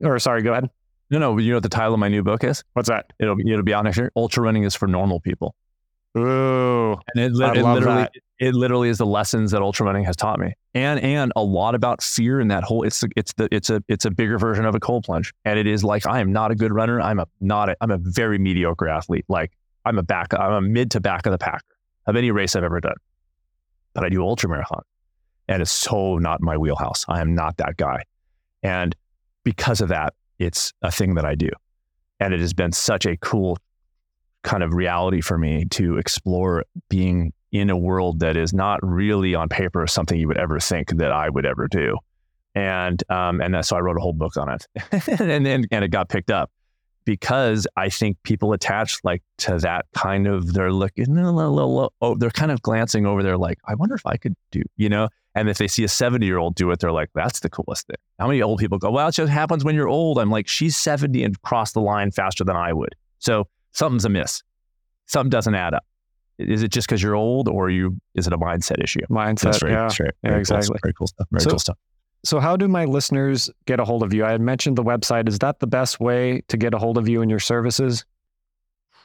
[0.00, 0.70] know, or sorry, go ahead.
[1.10, 1.38] No, no.
[1.38, 2.62] You know what the title of my new book is?
[2.74, 3.12] What's that?
[3.18, 4.12] It'll it'll be out next year.
[4.14, 5.54] Ultra running is for normal people.
[6.16, 8.12] Ooh, and it, it literally that.
[8.38, 11.74] it literally is the lessons that ultra running has taught me, and and a lot
[11.74, 14.74] about fear and that whole it's it's the it's a it's a bigger version of
[14.74, 17.00] a cold plunge, and it is like I am not a good runner.
[17.00, 19.26] I'm a not a, I'm a very mediocre athlete.
[19.28, 19.52] Like
[19.84, 21.62] I'm a back I'm a mid to back of the pack
[22.06, 22.96] of any race I've ever done,
[23.92, 24.82] but I do ultra marathon,
[25.48, 27.04] and it's so not my wheelhouse.
[27.08, 28.04] I am not that guy,
[28.62, 28.96] and
[29.44, 31.50] because of that, it's a thing that I do,
[32.20, 33.58] and it has been such a cool
[34.46, 39.34] kind of reality for me to explore being in a world that is not really
[39.34, 41.98] on paper something you would ever think that I would ever do.
[42.54, 44.66] And um, and so I wrote a whole book on it,
[45.20, 46.50] and, and and it got picked up
[47.04, 52.50] because I think people attach like to that kind of they're looking oh they're kind
[52.50, 55.08] of glancing over there like I wonder if I could do you know?
[55.34, 57.86] And if they see a 70 year old do it they're like that's the coolest
[57.88, 57.96] thing.
[58.18, 60.18] How many old people go well it just happens when you're old.
[60.18, 62.94] I'm like she's 70 and crossed the line faster than I would.
[63.18, 64.42] So something's amiss.
[65.06, 65.84] Something doesn't add up.
[66.38, 67.96] Is it just because you're old, or you?
[68.14, 69.00] Is it a mindset issue?
[69.10, 69.60] Mindset.
[69.60, 69.88] Very, yeah.
[69.88, 70.68] Very, yeah, exactly.
[70.68, 71.26] Cool, very cool stuff.
[71.30, 71.78] Very so, cool stuff.
[72.24, 74.24] So, how do my listeners get a hold of you?
[74.24, 75.28] I had mentioned the website.
[75.28, 78.04] Is that the best way to get a hold of you and your services?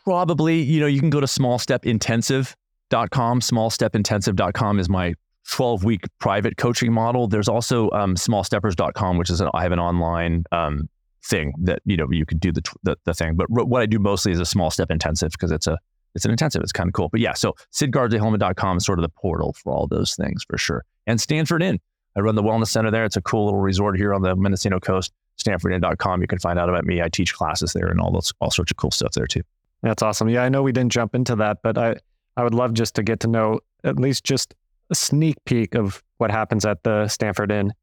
[0.03, 0.61] Probably.
[0.61, 3.39] You know, you can go to smallstepintensive.com.
[3.39, 5.13] Smallstepintensive.com is my
[5.49, 7.27] 12 week private coaching model.
[7.27, 10.89] There's also um, smallsteppers.com, which is an, I have an online um,
[11.23, 13.35] thing that you know you could do the the, the thing.
[13.35, 15.77] But r- what I do mostly is a small step intensive because it's a
[16.15, 16.61] it's an intensive.
[16.61, 17.09] It's kind of cool.
[17.09, 20.83] But yeah, so sidgarzahillman.com is sort of the portal for all those things for sure.
[21.07, 21.79] And Stanford Inn.
[22.15, 23.05] I run the wellness center there.
[23.05, 25.13] It's a cool little resort here on the Mendocino coast.
[25.37, 26.21] StanfordInn.com.
[26.21, 27.01] You can find out about me.
[27.01, 29.41] I teach classes there and all those all sorts of cool stuff there too.
[29.81, 30.29] That's awesome.
[30.29, 31.95] Yeah, I know we didn't jump into that, but I
[32.37, 34.53] I would love just to get to know at least just
[34.89, 37.73] a sneak peek of what happens at the Stanford Inn.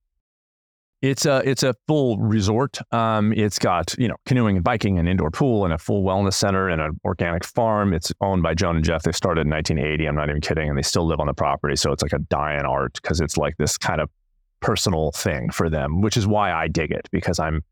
[1.00, 2.78] It's a it's a full resort.
[2.92, 6.34] Um, it's got you know canoeing and biking and indoor pool and a full wellness
[6.34, 7.94] center and an organic farm.
[7.94, 9.04] It's owned by Joan and Jeff.
[9.04, 10.06] They started in 1980.
[10.06, 11.76] I'm not even kidding, and they still live on the property.
[11.76, 14.10] So it's like a dying art because it's like this kind of
[14.58, 17.62] personal thing for them, which is why I dig it because I'm.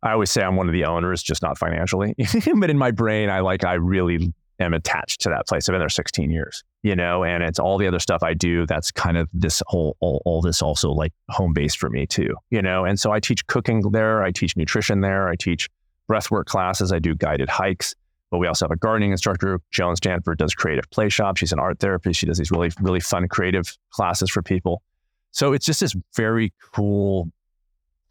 [0.00, 2.14] I always say I'm one of the owners, just not financially,
[2.56, 5.68] but in my brain, I like I really am attached to that place.
[5.68, 8.66] I've been there 16 years, you know, and it's all the other stuff I do.
[8.66, 12.34] That's kind of this whole, all, all this also like home base for me too,
[12.50, 12.84] you know?
[12.84, 14.22] And so I teach cooking there.
[14.22, 15.28] I teach nutrition there.
[15.28, 15.68] I teach
[16.10, 16.92] breathwork classes.
[16.92, 17.94] I do guided hikes,
[18.30, 19.60] but we also have a gardening instructor.
[19.70, 21.36] Joan Stanford does creative play shop.
[21.36, 22.18] She's an art therapist.
[22.18, 24.82] She does these really, really fun creative classes for people.
[25.30, 27.30] So it's just this very cool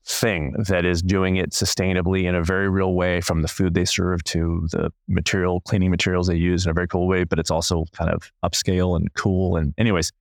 [0.08, 3.84] thing that is doing it sustainably in a very real way from the food they
[3.84, 7.52] serve to the material cleaning materials they use in a very cool way but it's
[7.52, 9.58] also kind of upscale and cool.
[9.58, 10.12] And anyways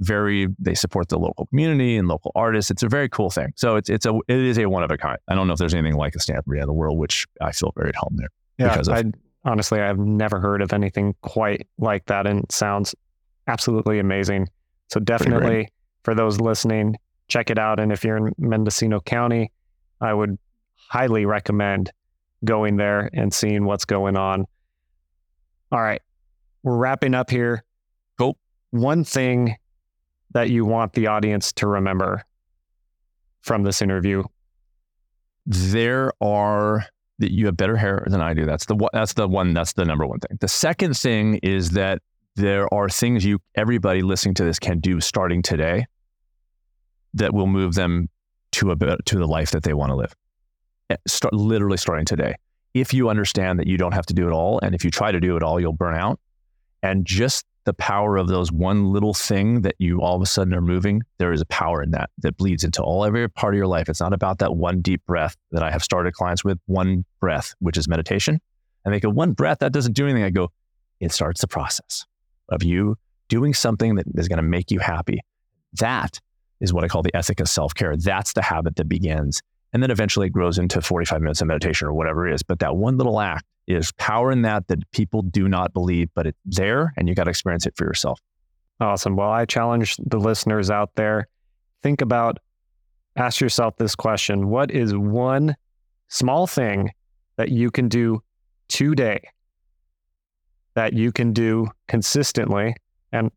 [0.00, 2.70] very they support the local community and local artists.
[2.70, 3.52] It's a very cool thing.
[3.56, 5.18] So it's it's a it is a one of a kind.
[5.28, 7.72] I don't know if there's anything like a Stanford Inn the world which i feel
[7.76, 8.28] very at home there
[8.58, 9.04] yeah i
[9.44, 12.94] honestly i've never heard of anything quite like that and sounds
[13.46, 14.48] absolutely amazing.
[14.88, 15.68] So definitely
[16.02, 16.96] for those listening
[17.28, 17.80] check it out.
[17.80, 19.52] And if you're in Mendocino County,
[20.00, 20.38] I would
[20.74, 21.92] highly recommend
[22.44, 24.46] going there and seeing what's going on.
[25.72, 26.02] All right,
[26.62, 27.64] we're wrapping up here.
[28.18, 28.36] Cool.
[28.70, 29.56] One thing
[30.32, 32.22] that you want the audience to remember
[33.40, 34.22] from this interview?
[35.46, 36.84] There are
[37.18, 38.44] that you have better hair than I do.
[38.44, 40.36] That's the that's the one that's the number one thing.
[40.40, 42.02] The second thing is that
[42.34, 45.86] there are things you everybody listening to this can do starting today
[47.14, 48.08] that will move them
[48.52, 50.14] to a to the life that they want to live.
[50.90, 52.34] Eh, start literally starting today.
[52.74, 55.10] If you understand that you don't have to do it all, and if you try
[55.10, 56.20] to do it all, you'll burn out.
[56.82, 60.54] And just the power of those one little thing that you all of a sudden
[60.54, 63.58] are moving, there is a power in that that bleeds into all every part of
[63.58, 63.88] your life.
[63.88, 67.54] It's not about that one deep breath that I have started clients with, one breath,
[67.58, 68.40] which is meditation.
[68.84, 70.22] And they go, one breath, that doesn't do anything.
[70.22, 70.52] I go,
[71.00, 72.06] it starts the process
[72.50, 72.96] of you
[73.28, 75.20] doing something that is going to make you happy.
[75.74, 76.20] That
[76.60, 77.96] is what I call the ethic of self care.
[77.96, 79.42] That's the habit that begins.
[79.72, 82.42] And then eventually it grows into 45 minutes of meditation or whatever it is.
[82.42, 86.26] But that one little act is power in that that people do not believe, but
[86.26, 88.20] it's there and you got to experience it for yourself.
[88.80, 89.16] Awesome.
[89.16, 91.28] Well, I challenge the listeners out there
[91.82, 92.38] think about,
[93.16, 95.56] ask yourself this question What is one
[96.08, 96.90] small thing
[97.36, 98.22] that you can do
[98.68, 99.20] today
[100.74, 102.74] that you can do consistently?
[103.12, 103.30] And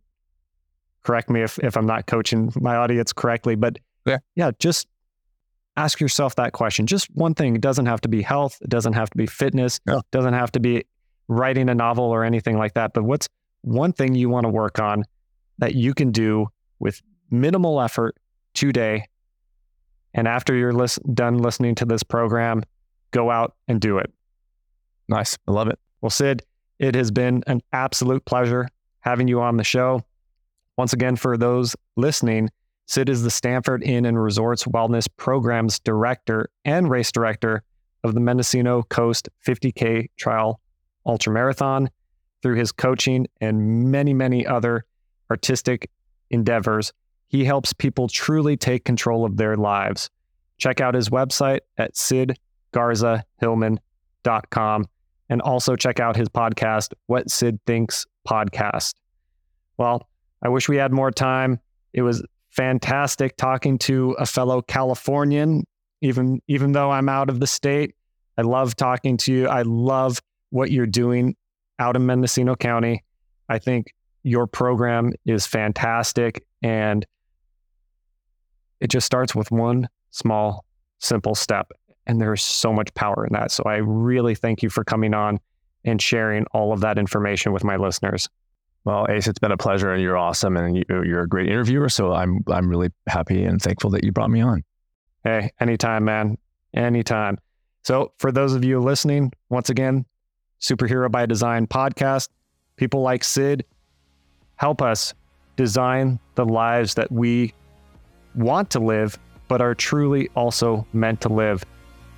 [1.09, 4.19] correct me if, if I'm not coaching my audience correctly, but yeah.
[4.35, 4.87] yeah, just
[5.75, 6.85] ask yourself that question.
[6.85, 7.55] Just one thing.
[7.55, 8.59] It doesn't have to be health.
[8.61, 9.79] It doesn't have to be fitness.
[9.87, 9.97] Yeah.
[9.97, 10.83] It doesn't have to be
[11.27, 12.93] writing a novel or anything like that.
[12.93, 13.27] But what's
[13.61, 15.03] one thing you want to work on
[15.57, 17.01] that you can do with
[17.31, 18.15] minimal effort
[18.53, 19.07] today?
[20.13, 20.73] And after you're
[21.15, 22.61] done listening to this program,
[23.09, 24.13] go out and do it.
[25.07, 25.39] Nice.
[25.47, 25.79] I love it.
[26.01, 26.43] Well, Sid,
[26.77, 28.67] it has been an absolute pleasure
[28.99, 30.03] having you on the show.
[30.79, 32.49] Once again, for those listening,
[32.85, 37.63] Sid is the Stanford Inn and Resorts Wellness Programs Director and Race Director
[38.05, 40.61] of the Mendocino Coast 50K Trial
[41.05, 41.89] Ultramarathon.
[42.41, 44.85] Through his coaching and many, many other
[45.29, 45.89] artistic
[46.29, 46.93] endeavors,
[47.27, 50.09] he helps people truly take control of their lives.
[50.59, 54.85] Check out his website at sidgarzahillman.com
[55.27, 58.93] and also check out his podcast, What Sid Thinks Podcast.
[59.77, 60.07] Well,
[60.41, 61.59] I wish we had more time.
[61.93, 65.65] It was fantastic talking to a fellow Californian,
[66.01, 67.95] even even though I'm out of the state.
[68.37, 69.47] I love talking to you.
[69.47, 71.35] I love what you're doing
[71.77, 73.03] out in Mendocino County.
[73.49, 77.05] I think your program is fantastic and
[78.79, 80.65] it just starts with one small
[80.99, 81.71] simple step
[82.05, 83.51] and there's so much power in that.
[83.51, 85.39] So I really thank you for coming on
[85.85, 88.29] and sharing all of that information with my listeners.
[88.85, 91.89] Well, Ace, it's been a pleasure, and you're awesome, and you're a great interviewer.
[91.89, 94.63] So I'm I'm really happy and thankful that you brought me on.
[95.23, 96.37] Hey, anytime, man,
[96.73, 97.37] anytime.
[97.83, 100.05] So for those of you listening, once again,
[100.61, 102.29] Superhero by Design podcast.
[102.75, 103.65] People like Sid
[104.55, 105.13] help us
[105.55, 107.53] design the lives that we
[108.35, 109.17] want to live,
[109.47, 111.63] but are truly also meant to live.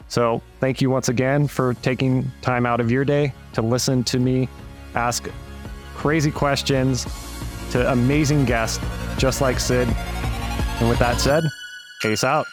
[0.07, 4.19] So, thank you once again for taking time out of your day to listen to
[4.19, 4.49] me
[4.93, 5.29] ask
[6.01, 7.05] crazy questions
[7.69, 8.83] to amazing guests
[9.19, 9.87] just like Sid.
[10.79, 11.43] And with that said,
[12.01, 12.47] peace out.